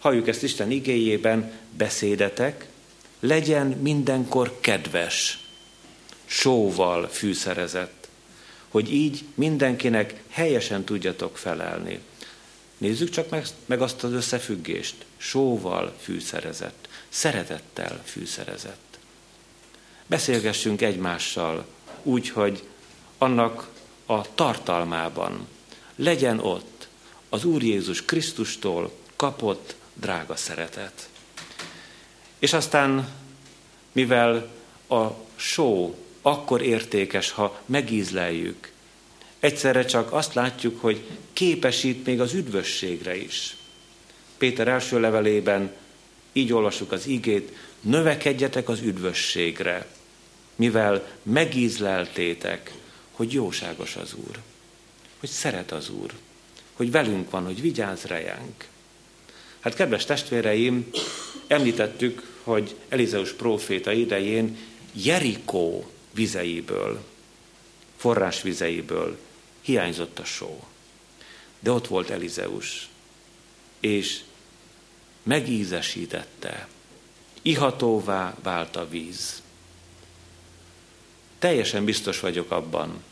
Halljuk 0.00 0.28
ezt 0.28 0.42
Isten 0.42 0.70
igéjében, 0.70 1.52
beszédetek, 1.76 2.68
legyen 3.20 3.66
mindenkor 3.66 4.60
kedves, 4.60 5.38
sóval 6.24 7.08
fűszerezett, 7.08 8.08
hogy 8.68 8.92
így 8.92 9.24
mindenkinek 9.34 10.22
helyesen 10.28 10.84
tudjatok 10.84 11.36
felelni. 11.36 12.00
Nézzük 12.78 13.10
csak 13.10 13.28
meg, 13.66 13.80
azt 13.82 14.04
az 14.04 14.12
összefüggést. 14.12 14.94
Sóval 15.16 15.94
fűszerezett, 16.00 16.88
szeretettel 17.08 18.02
fűszerezett. 18.04 18.98
Beszélgessünk 20.06 20.82
egymással 20.82 21.66
úgy, 22.02 22.28
hogy 22.28 22.62
annak 23.18 23.68
a 24.06 24.34
tartalmában 24.34 25.46
legyen 25.96 26.38
ott 26.38 26.88
az 27.28 27.44
Úr 27.44 27.62
Jézus 27.62 28.04
Krisztustól 28.04 28.92
kapott 29.16 29.78
drága 29.94 30.36
szeretet. 30.36 31.08
És 32.38 32.52
aztán, 32.52 33.08
mivel 33.92 34.50
a 34.88 35.06
só 35.36 35.94
akkor 36.22 36.62
értékes, 36.62 37.30
ha 37.30 37.60
megízleljük, 37.66 38.72
egyszerre 39.40 39.84
csak 39.84 40.12
azt 40.12 40.34
látjuk, 40.34 40.80
hogy 40.80 41.06
képesít 41.32 42.06
még 42.06 42.20
az 42.20 42.32
üdvösségre 42.32 43.16
is. 43.16 43.56
Péter 44.38 44.68
első 44.68 45.00
levelében 45.00 45.72
így 46.32 46.52
olvasjuk 46.52 46.92
az 46.92 47.06
igét, 47.06 47.56
növekedjetek 47.80 48.68
az 48.68 48.80
üdvösségre, 48.80 49.86
mivel 50.54 51.06
megízleltétek, 51.22 52.72
hogy 53.10 53.32
jóságos 53.32 53.96
az 53.96 54.14
Úr. 54.14 54.38
hogy 55.20 55.28
szeret 55.28 55.72
az 55.72 55.90
Úr, 55.90 56.12
hogy 56.72 56.90
velünk 56.90 57.30
van, 57.30 57.44
hogy 57.44 57.60
vigyáz 57.60 58.04
rejánk. 58.04 58.69
Hát 59.60 59.74
kedves 59.74 60.04
testvéreim, 60.04 60.90
említettük, 61.46 62.38
hogy 62.42 62.76
Elizeus 62.88 63.32
próféta 63.32 63.92
idején 63.92 64.58
Jerikó 64.92 65.90
vizeiből, 66.12 67.04
forrásvizeiből 67.96 69.18
hiányzott 69.60 70.18
a 70.18 70.24
só. 70.24 70.64
De 71.58 71.70
ott 71.70 71.86
volt 71.86 72.10
Elizeus, 72.10 72.88
és 73.80 74.20
megízesítette, 75.22 76.68
ihatóvá 77.42 78.36
vált 78.42 78.76
a 78.76 78.88
víz. 78.88 79.42
Teljesen 81.38 81.84
biztos 81.84 82.20
vagyok 82.20 82.50
abban, 82.50 83.02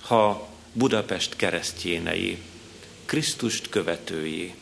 ha 0.00 0.48
Budapest 0.72 1.36
keresztjénei, 1.36 2.38
Krisztust 3.04 3.68
követői, 3.68 4.54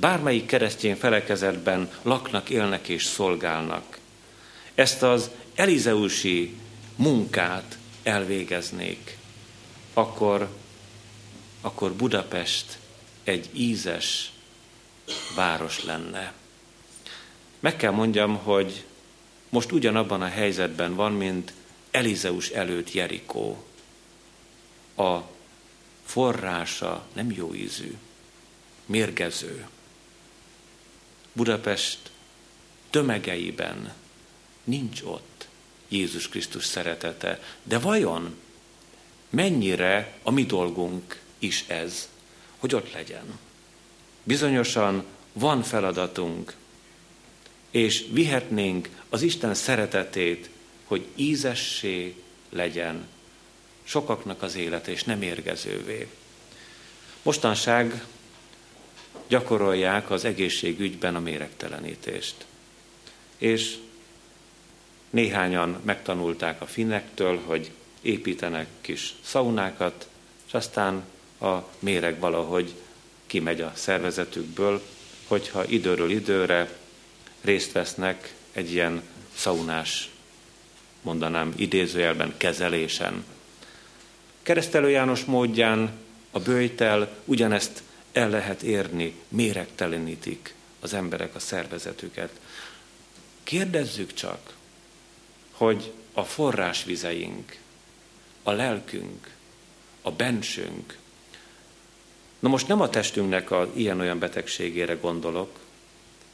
bármelyik 0.00 0.46
keresztény 0.46 0.96
felekezetben 0.96 1.90
laknak, 2.02 2.50
élnek 2.50 2.88
és 2.88 3.04
szolgálnak, 3.04 3.98
ezt 4.74 5.02
az 5.02 5.30
elizeusi 5.54 6.54
munkát 6.96 7.78
elvégeznék, 8.02 9.16
akkor, 9.94 10.48
akkor 11.60 11.92
Budapest 11.92 12.78
egy 13.24 13.48
ízes 13.52 14.32
város 15.36 15.84
lenne. 15.84 16.32
Meg 17.60 17.76
kell 17.76 17.90
mondjam, 17.90 18.36
hogy 18.36 18.84
most 19.48 19.72
ugyanabban 19.72 20.22
a 20.22 20.28
helyzetben 20.28 20.94
van, 20.94 21.12
mint 21.12 21.52
Elizeus 21.90 22.48
előtt 22.48 22.92
Jerikó. 22.92 23.64
A 24.96 25.18
forrása 26.04 27.06
nem 27.12 27.30
jó 27.30 27.54
ízű, 27.54 27.96
mérgező. 28.86 29.66
Budapest 31.36 31.98
tömegeiben 32.90 33.92
nincs 34.64 35.02
ott 35.02 35.48
Jézus 35.88 36.28
Krisztus 36.28 36.64
szeretete. 36.64 37.40
De 37.62 37.78
vajon 37.78 38.36
mennyire 39.30 40.12
a 40.22 40.30
mi 40.30 40.44
dolgunk 40.44 41.20
is 41.38 41.64
ez, 41.66 42.08
hogy 42.58 42.74
ott 42.74 42.92
legyen? 42.92 43.38
Bizonyosan 44.22 45.04
van 45.32 45.62
feladatunk, 45.62 46.54
és 47.70 48.04
vihetnénk 48.10 48.88
az 49.08 49.22
Isten 49.22 49.54
szeretetét, 49.54 50.50
hogy 50.84 51.06
ízessé 51.14 52.14
legyen 52.50 53.06
sokaknak 53.84 54.42
az 54.42 54.54
élet, 54.54 54.86
és 54.86 55.04
nem 55.04 55.22
érgezővé. 55.22 56.08
Mostanság 57.22 58.04
gyakorolják 59.28 60.10
az 60.10 60.24
egészségügyben 60.24 61.14
a 61.14 61.20
méregtelenítést. 61.20 62.46
És 63.38 63.76
néhányan 65.10 65.80
megtanulták 65.84 66.60
a 66.60 66.66
finnektől, 66.66 67.40
hogy 67.44 67.70
építenek 68.00 68.66
kis 68.80 69.14
szaunákat, 69.22 70.08
és 70.46 70.54
aztán 70.54 71.04
a 71.40 71.56
méreg 71.78 72.18
valahogy 72.18 72.74
kimegy 73.26 73.60
a 73.60 73.72
szervezetükből, 73.74 74.82
hogyha 75.26 75.64
időről 75.64 76.10
időre 76.10 76.76
részt 77.40 77.72
vesznek 77.72 78.34
egy 78.52 78.72
ilyen 78.72 79.02
szaunás, 79.34 80.10
mondanám 81.02 81.52
idézőjelben, 81.56 82.34
kezelésen. 82.36 83.24
Keresztelő 84.42 84.90
János 84.90 85.24
módján 85.24 85.90
a 86.30 86.38
bőjtel 86.38 87.08
ugyanezt 87.24 87.82
el 88.16 88.30
lehet 88.30 88.62
érni, 88.62 89.14
méregtelenítik 89.28 90.54
az 90.80 90.94
emberek 90.94 91.34
a 91.34 91.38
szervezetüket. 91.38 92.40
Kérdezzük 93.42 94.12
csak, 94.14 94.54
hogy 95.50 95.92
a 96.12 96.24
forrásvizeink, 96.24 97.56
a 98.42 98.50
lelkünk, 98.50 99.30
a 100.02 100.10
bensünk, 100.10 100.98
na 102.38 102.48
most 102.48 102.68
nem 102.68 102.80
a 102.80 102.90
testünknek 102.90 103.50
a 103.50 103.70
ilyen-olyan 103.74 104.18
betegségére 104.18 104.94
gondolok, 104.94 105.58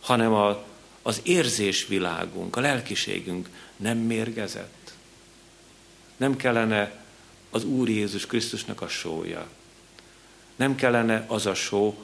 hanem 0.01 0.33
a, 0.33 0.64
az 1.03 1.20
érzésvilágunk, 1.22 2.57
a 2.57 2.61
lelkiségünk 2.61 3.49
nem 3.76 3.99
mérgezett. 3.99 4.93
Nem 6.16 6.37
kellene 6.37 7.05
az 7.51 7.64
Úr 7.64 7.89
Jézus 7.89 8.26
Krisztusnak 8.26 8.80
a 8.80 8.89
sója, 8.89 9.49
nem 10.57 10.74
kellene 10.74 11.24
az 11.28 11.46
a 11.46 11.55
só, 11.55 11.96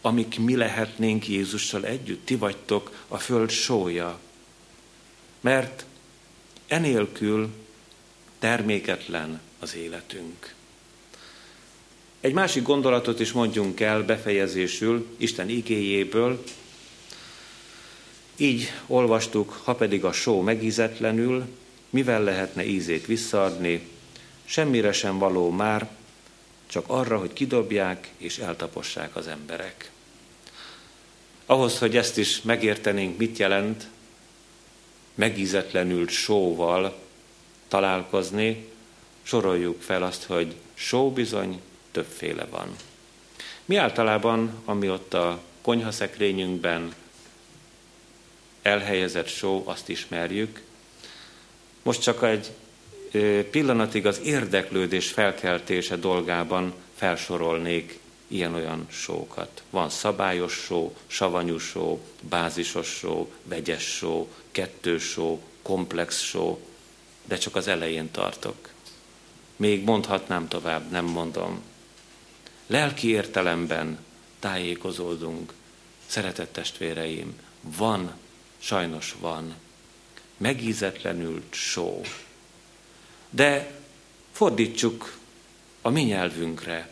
amik 0.00 0.38
mi 0.38 0.56
lehetnénk 0.56 1.28
Jézussal 1.28 1.84
együtt. 1.84 2.26
Ti 2.26 2.36
vagytok 2.36 3.04
a 3.08 3.18
föld 3.18 3.50
sója. 3.50 4.18
Mert 5.40 5.84
enélkül 6.66 7.50
terméketlen 8.38 9.40
az 9.58 9.76
életünk. 9.76 10.54
Egy 12.20 12.32
másik 12.32 12.62
gondolatot 12.62 13.20
is 13.20 13.32
mondjunk 13.32 13.80
el 13.80 14.02
befejezésül 14.02 15.06
Isten 15.16 15.48
igéjéből. 15.48 16.44
Így 18.36 18.72
olvastuk, 18.86 19.50
ha 19.50 19.74
pedig 19.74 20.04
a 20.04 20.12
só 20.12 20.40
megízetlenül, 20.40 21.44
mivel 21.90 22.22
lehetne 22.22 22.64
ízét 22.64 23.06
visszaadni, 23.06 23.88
semmire 24.44 24.92
sem 24.92 25.18
való 25.18 25.50
már, 25.50 25.88
csak 26.68 26.84
arra, 26.86 27.18
hogy 27.18 27.32
kidobják 27.32 28.08
és 28.16 28.38
eltapossák 28.38 29.16
az 29.16 29.26
emberek. 29.26 29.90
Ahhoz, 31.46 31.78
hogy 31.78 31.96
ezt 31.96 32.18
is 32.18 32.42
megértenénk, 32.42 33.18
mit 33.18 33.38
jelent 33.38 33.86
megízetlenült 35.14 36.10
sóval 36.10 36.98
találkozni, 37.68 38.66
soroljuk 39.22 39.82
fel 39.82 40.02
azt, 40.02 40.24
hogy 40.24 40.54
só 40.74 41.12
bizony 41.12 41.60
többféle 41.90 42.44
van. 42.44 42.76
Mi 43.64 43.76
általában, 43.76 44.62
ami 44.64 44.90
ott 44.90 45.14
a 45.14 45.40
konyhaszekrényünkben 45.60 46.94
elhelyezett 48.62 49.28
só, 49.28 49.62
azt 49.66 49.88
ismerjük. 49.88 50.62
Most 51.82 52.02
csak 52.02 52.22
egy 52.22 52.50
pillanatig 53.50 54.06
az 54.06 54.20
érdeklődés 54.24 55.08
felkeltése 55.10 55.96
dolgában 55.96 56.74
felsorolnék 56.94 57.98
ilyen-olyan 58.28 58.86
sókat. 58.90 59.62
Van 59.70 59.90
szabályos 59.90 60.52
só, 60.52 60.96
savanyú 61.06 61.58
só, 61.58 62.00
bázisos 62.20 62.88
só, 62.88 63.32
vegyes 63.44 63.82
só, 63.82 64.28
kettős 64.50 65.02
só, 65.02 65.42
komplex 65.62 66.20
só, 66.20 66.60
de 67.24 67.36
csak 67.36 67.56
az 67.56 67.68
elején 67.68 68.10
tartok. 68.10 68.68
Még 69.56 69.84
mondhatnám 69.84 70.48
tovább, 70.48 70.90
nem 70.90 71.04
mondom. 71.04 71.62
Lelki 72.66 73.08
értelemben 73.08 73.98
tájékozódunk, 74.38 75.52
szeretett 76.06 76.52
testvéreim, 76.52 77.40
van, 77.60 78.12
sajnos 78.58 79.16
van, 79.20 79.54
megízetlenült 80.36 81.54
só, 81.54 82.00
de 83.30 83.80
fordítsuk 84.32 85.18
a 85.82 85.90
mi 85.90 86.02
nyelvünkre, 86.02 86.88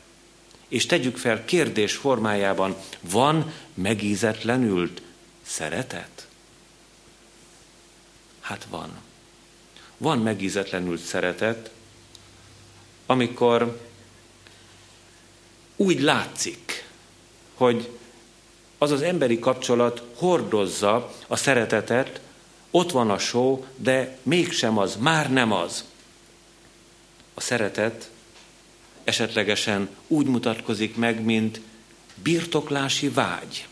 és 0.69 0.87
tegyük 0.87 1.17
fel 1.17 1.45
kérdés 1.45 1.95
formájában, 1.95 2.77
van 3.01 3.53
megízetlenült 3.75 5.03
szeretet? 5.43 6.27
Hát 8.41 8.67
van. 8.71 8.91
Van 9.97 10.19
megízetlenült 10.19 11.01
szeretet, 11.01 11.71
amikor 13.07 13.81
úgy 15.77 16.01
látszik, 16.01 16.89
hogy 17.55 17.91
az 18.79 18.91
az 18.91 19.03
emberi 19.03 19.39
kapcsolat 19.39 20.03
hordozza 20.15 21.13
a 21.27 21.37
szeretetet, 21.37 22.21
ott 22.71 22.91
van 22.91 23.11
a 23.11 23.19
só, 23.19 23.67
de 23.77 24.19
mégsem 24.23 24.79
az, 24.79 24.97
már 24.97 25.33
nem 25.33 25.53
az 25.53 25.85
a 27.39 27.41
szeretet 27.41 28.11
esetlegesen 29.05 29.89
úgy 30.07 30.27
mutatkozik 30.27 30.97
meg, 30.97 31.21
mint 31.21 31.61
birtoklási 32.23 33.09
vágy. 33.09 33.67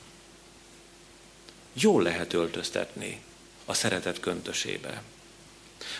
Jól 1.72 2.02
lehet 2.02 2.32
öltöztetni 2.32 3.20
a 3.64 3.74
szeretet 3.74 4.20
köntösébe. 4.20 5.02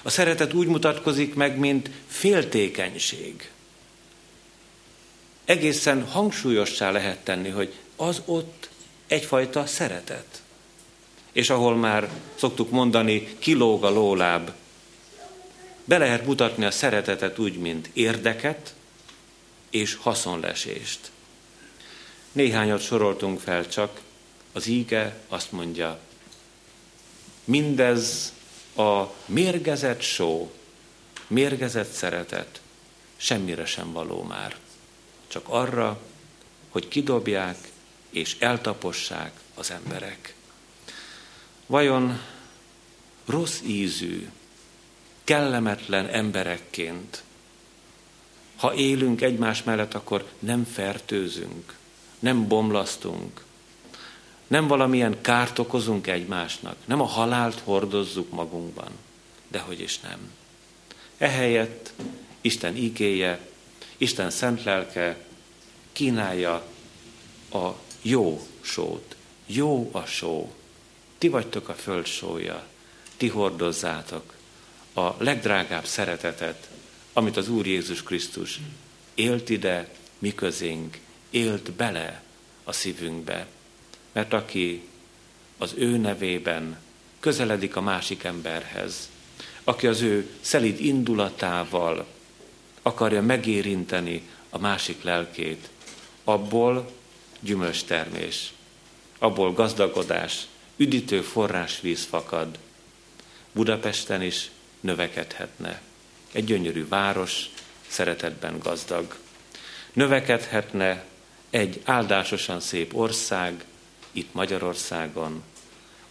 A 0.03 0.11
szeretet 0.11 0.53
úgy 0.53 0.67
mutatkozik 0.67 1.35
meg, 1.35 1.59
mint 1.59 1.91
féltékenység. 2.07 3.51
Egészen 5.45 6.05
hangsúlyossá 6.07 6.91
lehet 6.91 7.19
tenni, 7.19 7.49
hogy 7.49 7.75
az 7.97 8.23
ott 8.25 8.69
egyfajta 9.07 9.67
szeretet. 9.67 10.43
És 11.33 11.51
ahol 11.51 11.77
már 11.77 12.11
szoktuk 12.35 12.71
mondani, 12.71 13.37
kilóg 13.39 13.85
a 13.85 13.91
lóláb, 13.91 14.51
be 15.85 15.99
lehet 15.99 16.27
mutatni 16.27 16.65
a 16.65 16.71
szeretetet 16.71 17.39
úgy, 17.39 17.59
mint 17.59 17.91
érdeket, 17.93 18.75
és 19.71 19.95
haszonlesést. 19.95 21.11
Néhányat 22.33 22.81
soroltunk 22.81 23.41
fel 23.41 23.69
csak, 23.69 24.01
az 24.53 24.67
íge 24.67 25.17
azt 25.29 25.53
mondja, 25.53 25.99
mindez 27.45 28.33
a 28.77 29.05
mérgezett 29.27 30.01
só, 30.01 30.53
mérgezett 31.27 31.93
szeretet 31.93 32.61
semmire 33.17 33.67
sem 33.67 33.93
való 33.93 34.23
már. 34.23 34.57
Csak 35.27 35.45
arra, 35.49 36.01
hogy 36.69 36.89
kidobják 36.89 37.57
és 38.11 38.37
eltapossák 38.39 39.33
az 39.55 39.71
emberek. 39.71 40.35
Vajon 41.67 42.21
rossz 43.27 43.61
ízű, 43.67 44.29
kellemetlen 45.25 46.07
emberekként, 46.07 47.23
ha 48.57 48.75
élünk 48.75 49.21
egymás 49.21 49.63
mellett, 49.63 49.95
akkor 49.95 50.29
nem 50.39 50.65
fertőzünk, 50.65 51.75
nem 52.19 52.49
bomlasztunk, 52.49 53.45
nem 54.47 54.67
valamilyen 54.67 55.21
kárt 55.21 55.59
okozunk 55.59 56.07
egymásnak, 56.07 56.77
nem 56.85 57.01
a 57.01 57.05
halált 57.05 57.61
hordozzuk 57.65 58.31
magunkban, 58.31 58.91
de 59.49 59.59
hogy 59.59 59.81
is 59.81 60.01
nem. 60.01 60.19
Ehelyett 61.19 61.93
Isten 62.41 62.77
ígéje, 62.77 63.41
Isten 63.97 64.31
szent 64.31 64.65
lelke 64.65 65.17
kínálja 65.93 66.67
a 67.53 67.69
jó 68.03 68.47
sót. 68.61 69.17
Jó 69.47 69.89
a 69.93 70.05
só. 70.05 70.53
Ti 71.19 71.29
vagytok 71.29 71.69
a 71.69 71.75
föld 71.75 72.07
sója. 72.07 72.67
Ti 73.17 73.29
hordozzátok 73.29 74.34
a 74.95 75.15
legdrágább 75.19 75.85
szeretetet, 75.85 76.69
amit 77.13 77.37
az 77.37 77.49
Úr 77.49 77.67
Jézus 77.67 78.03
Krisztus 78.03 78.61
élt 79.15 79.49
ide, 79.49 79.89
mi 80.19 80.35
élt 81.31 81.73
bele 81.73 82.23
a 82.65 82.73
szívünkbe. 82.73 83.47
Mert 84.13 84.33
aki 84.33 84.83
az 85.59 85.75
ő 85.77 85.97
nevében 85.97 86.79
közeledik 87.21 87.77
a 87.77 87.81
másik 87.81 88.25
emberhez, 88.25 89.09
aki 89.65 89.87
az 89.87 90.01
ő 90.01 90.31
szelíd 90.41 90.81
indulatával 90.81 92.07
akarja 92.83 93.23
megérinteni 93.23 94.23
a 94.51 94.59
másik 94.59 95.03
lelkét, 95.03 95.69
abból 96.25 96.91
gyümölcs 97.41 97.85
termés, 97.85 98.53
abból 99.19 99.53
gazdagodás, 99.53 100.47
üdítő 100.77 101.21
forrásvíz 101.21 102.05
fakad. 102.05 102.59
Budapesten 103.53 104.23
is 104.23 104.51
növekedhetne. 104.85 105.81
Egy 106.33 106.45
gyönyörű 106.45 106.89
város, 106.89 107.51
szeretetben 107.87 108.59
gazdag. 108.59 109.17
Növekedhetne 109.93 111.05
egy 111.51 111.81
áldásosan 111.85 112.61
szép 112.61 112.95
ország, 112.95 113.65
itt 114.13 114.35
Magyarországon, 114.35 115.43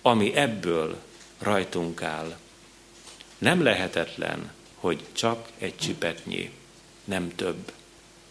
ami 0.01 0.35
ebből 0.35 1.01
rajtunk 1.39 2.01
áll. 2.01 2.37
Nem 3.37 3.63
lehetetlen, 3.63 4.51
hogy 4.75 5.03
csak 5.11 5.49
egy 5.57 5.77
csipetnyi, 5.77 6.51
nem 7.03 7.35
több. 7.35 7.71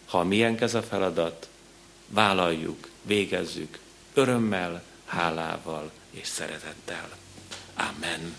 Ha 0.05 0.23
milyen 0.23 0.57
ez 0.59 0.73
a 0.73 0.83
feladat, 0.83 1.49
vállaljuk, 2.07 2.89
végezzük 3.01 3.79
örömmel, 4.13 4.83
hálával 5.05 5.91
és 6.11 6.27
szeretettel. 6.27 7.09
Amen. 7.75 8.35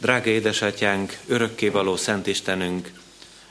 Drága 0.00 0.30
édesatyánk, 0.30 1.18
örökkévaló 1.26 1.96
Szent 1.96 2.26
Istenünk, 2.26 2.92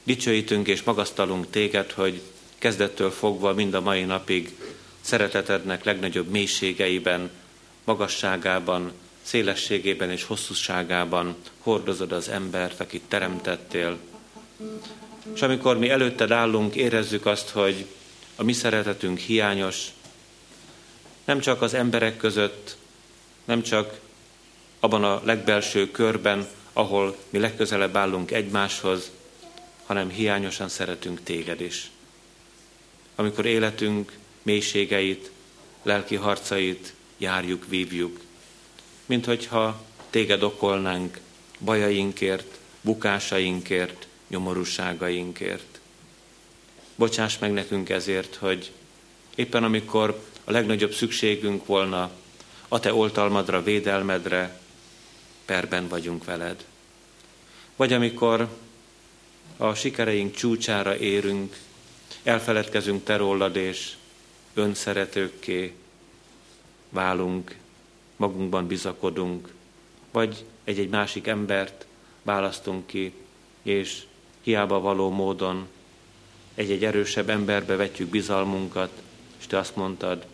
dicsőítünk 0.03 0.67
és 0.67 0.83
magasztalunk 0.83 1.49
téged, 1.49 1.91
hogy 1.91 2.21
kezdettől 2.57 3.11
fogva 3.11 3.53
mind 3.53 3.73
a 3.73 3.81
mai 3.81 4.03
napig 4.03 4.55
szeretetednek 5.01 5.83
legnagyobb 5.83 6.29
mélységeiben, 6.29 7.29
magasságában, 7.83 8.91
szélességében 9.21 10.11
és 10.11 10.23
hosszúságában 10.23 11.35
hordozod 11.59 12.11
az 12.11 12.29
embert, 12.29 12.79
akit 12.79 13.03
teremtettél. 13.07 13.97
És 15.33 15.41
amikor 15.41 15.77
mi 15.77 15.89
előtted 15.89 16.31
állunk, 16.31 16.75
érezzük 16.75 17.25
azt, 17.25 17.49
hogy 17.49 17.85
a 18.35 18.43
mi 18.43 18.53
szeretetünk 18.53 19.19
hiányos, 19.19 19.87
nem 21.25 21.39
csak 21.39 21.61
az 21.61 21.73
emberek 21.73 22.17
között, 22.17 22.77
nem 23.45 23.61
csak 23.61 23.99
abban 24.79 25.03
a 25.03 25.21
legbelső 25.23 25.91
körben, 25.91 26.47
ahol 26.73 27.17
mi 27.29 27.39
legközelebb 27.39 27.95
állunk 27.95 28.31
egymáshoz, 28.31 29.11
hanem 29.85 30.09
hiányosan 30.09 30.69
szeretünk 30.69 31.23
téged 31.23 31.61
is. 31.61 31.91
Amikor 33.15 33.45
életünk 33.45 34.17
mélységeit, 34.41 35.31
lelki 35.83 36.15
harcait 36.15 36.93
járjuk, 37.17 37.65
vívjuk, 37.67 38.19
mint 39.05 39.25
hogyha 39.25 39.81
téged 40.09 40.43
okolnánk 40.43 41.19
bajainkért, 41.59 42.57
bukásainkért, 42.81 44.07
nyomorúságainkért. 44.27 45.79
Bocsáss 46.95 47.37
meg 47.37 47.53
nekünk 47.53 47.89
ezért, 47.89 48.35
hogy 48.35 48.71
éppen 49.35 49.63
amikor 49.63 50.23
a 50.43 50.51
legnagyobb 50.51 50.93
szükségünk 50.93 51.65
volna 51.65 52.11
a 52.67 52.79
te 52.79 52.93
oltalmadra, 52.93 53.63
védelmedre, 53.63 54.59
perben 55.49 55.87
vagyunk 55.87 56.25
veled. 56.25 56.65
Vagy 57.75 57.93
amikor 57.93 58.47
a 59.57 59.73
sikereink 59.73 60.35
csúcsára 60.35 60.97
érünk, 60.97 61.57
elfeledkezünk 62.23 63.03
te 63.03 63.17
rólad, 63.17 63.55
és 63.55 63.93
önszeretőkké 64.53 65.73
válunk, 66.89 67.55
magunkban 68.15 68.67
bizakodunk, 68.67 69.53
vagy 70.11 70.45
egy-egy 70.63 70.89
másik 70.89 71.27
embert 71.27 71.85
választunk 72.21 72.87
ki, 72.87 73.13
és 73.61 74.03
hiába 74.41 74.79
való 74.79 75.09
módon 75.09 75.67
egy-egy 76.55 76.85
erősebb 76.85 77.29
emberbe 77.29 77.75
vetjük 77.75 78.09
bizalmunkat, 78.09 79.01
és 79.39 79.47
te 79.47 79.57
azt 79.57 79.75
mondtad, 79.75 80.25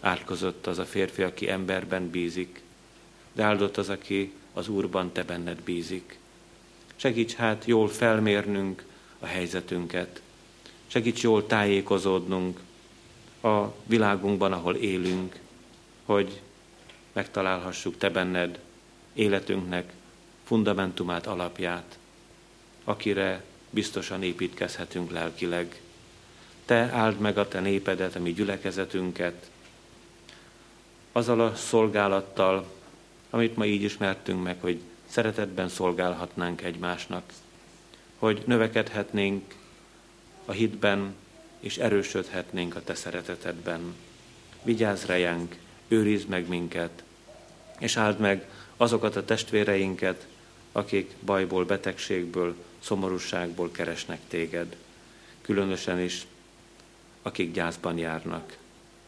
átkozott 0.00 0.66
az 0.66 0.78
a 0.78 0.84
férfi, 0.84 1.22
aki 1.22 1.48
emberben 1.50 2.10
bízik, 2.10 2.62
de 3.32 3.42
áldott 3.42 3.76
az, 3.76 3.88
aki 3.88 4.32
az 4.56 4.68
Úrban 4.68 5.12
te 5.12 5.22
benned 5.22 5.60
bízik. 5.60 6.18
Segíts 6.96 7.34
hát 7.34 7.64
jól 7.64 7.88
felmérnünk 7.88 8.84
a 9.18 9.26
helyzetünket, 9.26 10.20
segíts 10.86 11.22
jól 11.22 11.46
tájékozódnunk 11.46 12.60
a 13.42 13.64
világunkban, 13.84 14.52
ahol 14.52 14.74
élünk, 14.74 15.38
hogy 16.04 16.40
megtalálhassuk 17.12 17.96
te 17.98 18.10
benned 18.10 18.58
életünknek 19.12 19.92
fundamentumát, 20.44 21.26
alapját, 21.26 21.98
akire 22.84 23.44
biztosan 23.70 24.22
építkezhetünk 24.22 25.10
lelkileg. 25.10 25.80
Te 26.64 26.76
áld 26.76 27.18
meg 27.18 27.38
a 27.38 27.48
te 27.48 27.60
népedet, 27.60 28.16
a 28.16 28.20
mi 28.20 28.32
gyülekezetünket, 28.32 29.50
azzal 31.12 31.40
a 31.40 31.54
szolgálattal, 31.54 32.75
amit 33.36 33.56
ma 33.56 33.64
így 33.64 33.82
ismertünk 33.82 34.42
meg, 34.42 34.56
hogy 34.60 34.80
szeretetben 35.06 35.68
szolgálhatnánk 35.68 36.62
egymásnak, 36.62 37.32
hogy 38.18 38.42
növekedhetnénk 38.46 39.54
a 40.44 40.52
hitben, 40.52 41.14
és 41.60 41.76
erősödhetnénk 41.76 42.76
a 42.76 42.82
te 42.82 42.94
szeretetedben. 42.94 43.94
Vigyázz 44.62 45.04
rejánk, 45.04 45.56
őrizd 45.88 46.28
meg 46.28 46.48
minket, 46.48 47.02
és 47.78 47.96
áld 47.96 48.18
meg 48.18 48.48
azokat 48.76 49.16
a 49.16 49.24
testvéreinket, 49.24 50.26
akik 50.72 51.14
bajból, 51.24 51.64
betegségből, 51.64 52.54
szomorúságból 52.78 53.70
keresnek 53.70 54.20
téged. 54.28 54.76
Különösen 55.40 56.00
is, 56.00 56.26
akik 57.22 57.52
gyászban 57.52 57.98
járnak, 57.98 58.56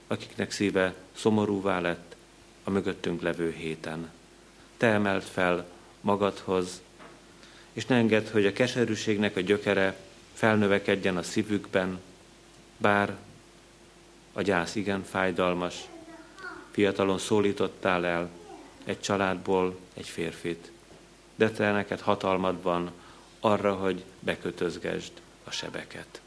akiknek 0.07 0.51
szíve 0.51 0.95
szomorúvá 1.13 1.81
lett 1.81 2.17
a 2.65 2.71
mögöttünk 2.71 3.23
levő 3.23 3.51
héten. 3.51 4.17
Te 4.79 4.87
emelt 4.87 5.25
fel 5.25 5.67
magadhoz, 6.01 6.81
és 7.73 7.87
ne 7.87 7.97
engedd, 7.97 8.31
hogy 8.31 8.47
a 8.47 8.53
keserűségnek 8.53 9.37
a 9.37 9.41
gyökere 9.41 9.97
felnövekedjen 10.33 11.17
a 11.17 11.23
szívükben, 11.23 12.01
bár 12.77 13.17
a 14.33 14.43
gyász 14.43 14.75
igen 14.75 15.05
fájdalmas, 15.05 15.75
fiatalon 16.71 17.19
szólítottál 17.19 18.07
el 18.07 18.31
egy 18.85 19.01
családból 19.01 19.79
egy 19.95 20.09
férfit, 20.09 20.71
de 21.35 21.51
te 21.51 21.73
neked 21.73 22.01
hatalmad 22.01 22.63
van 22.63 22.91
arra, 23.41 23.75
hogy 23.75 24.05
bekötözgesd 24.21 25.13
a 25.45 25.51
sebeket. 25.51 26.21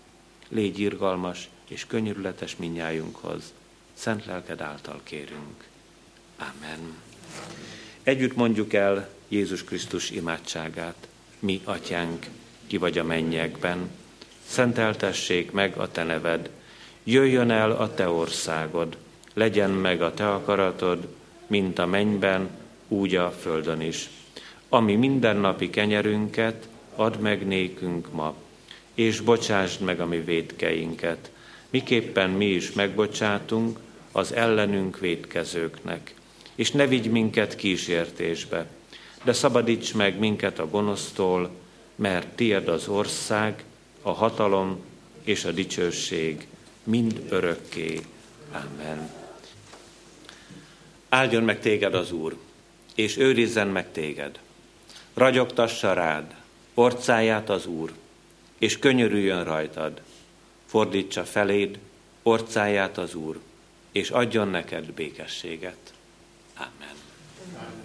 Légy 0.47 0.79
irgalmas 0.79 1.49
és 1.67 1.85
könyörületes 1.85 2.55
minnyájunkhoz, 2.55 3.53
szent 3.93 4.25
lelked 4.25 4.61
által 4.61 4.99
kérünk. 5.03 5.67
Amen. 6.37 7.01
Együtt 8.03 8.35
mondjuk 8.35 8.73
el 8.73 9.09
Jézus 9.27 9.63
Krisztus 9.63 10.09
imádságát. 10.09 11.07
Mi, 11.39 11.61
atyánk, 11.63 12.25
ki 12.67 12.77
vagy 12.77 12.97
a 12.97 13.03
mennyekben, 13.03 13.89
szenteltessék 14.45 15.51
meg 15.51 15.77
a 15.77 15.91
te 15.91 16.03
neved, 16.03 16.49
jöjjön 17.03 17.51
el 17.51 17.71
a 17.71 17.93
te 17.93 18.09
országod, 18.09 18.97
legyen 19.33 19.69
meg 19.69 20.01
a 20.01 20.13
te 20.13 20.29
akaratod, 20.29 21.07
mint 21.47 21.79
a 21.79 21.85
mennyben, 21.85 22.49
úgy 22.87 23.15
a 23.15 23.31
földön 23.31 23.81
is. 23.81 24.09
Ami 24.69 24.95
mindennapi 24.95 25.69
kenyerünket 25.69 26.67
add 26.95 27.19
meg 27.19 27.47
nékünk 27.47 28.11
ma, 28.11 28.35
és 28.93 29.19
bocsásd 29.19 29.81
meg 29.81 29.99
a 29.99 30.05
mi 30.05 30.19
védkeinket, 30.19 31.31
miképpen 31.69 32.29
mi 32.29 32.45
is 32.45 32.71
megbocsátunk 32.71 33.79
az 34.11 34.33
ellenünk 34.33 34.99
védkezőknek. 34.99 36.13
És 36.61 36.71
ne 36.71 36.87
vigy 36.87 37.11
minket 37.11 37.55
kísértésbe, 37.55 38.65
de 39.23 39.33
szabadíts 39.33 39.93
meg 39.93 40.19
minket 40.19 40.59
a 40.59 40.69
gonosztól, 40.69 41.49
mert 41.95 42.27
tied 42.27 42.67
az 42.67 42.87
ország, 42.87 43.63
a 44.01 44.11
hatalom 44.11 44.83
és 45.23 45.45
a 45.45 45.51
dicsőség 45.51 46.47
mind 46.83 47.21
örökké. 47.29 47.99
Amen. 48.51 49.09
Áldjon 51.09 51.43
meg 51.43 51.59
téged 51.59 51.93
az 51.93 52.11
Úr, 52.11 52.37
és 52.95 53.17
őrizzen 53.17 53.67
meg 53.67 53.91
téged. 53.91 54.39
Ragyogtassa 55.13 55.93
rád, 55.93 56.35
orcáját 56.73 57.49
az 57.49 57.65
Úr, 57.65 57.93
és 58.57 58.79
könyörüljön 58.79 59.43
rajtad. 59.43 60.01
Fordítsa 60.65 61.23
feléd, 61.23 61.79
orcáját 62.23 62.97
az 62.97 63.15
Úr, 63.15 63.39
és 63.91 64.09
adjon 64.09 64.47
neked 64.47 64.91
békességet. 64.91 65.93
Amen. 66.57 66.97
Amen. 67.55 67.80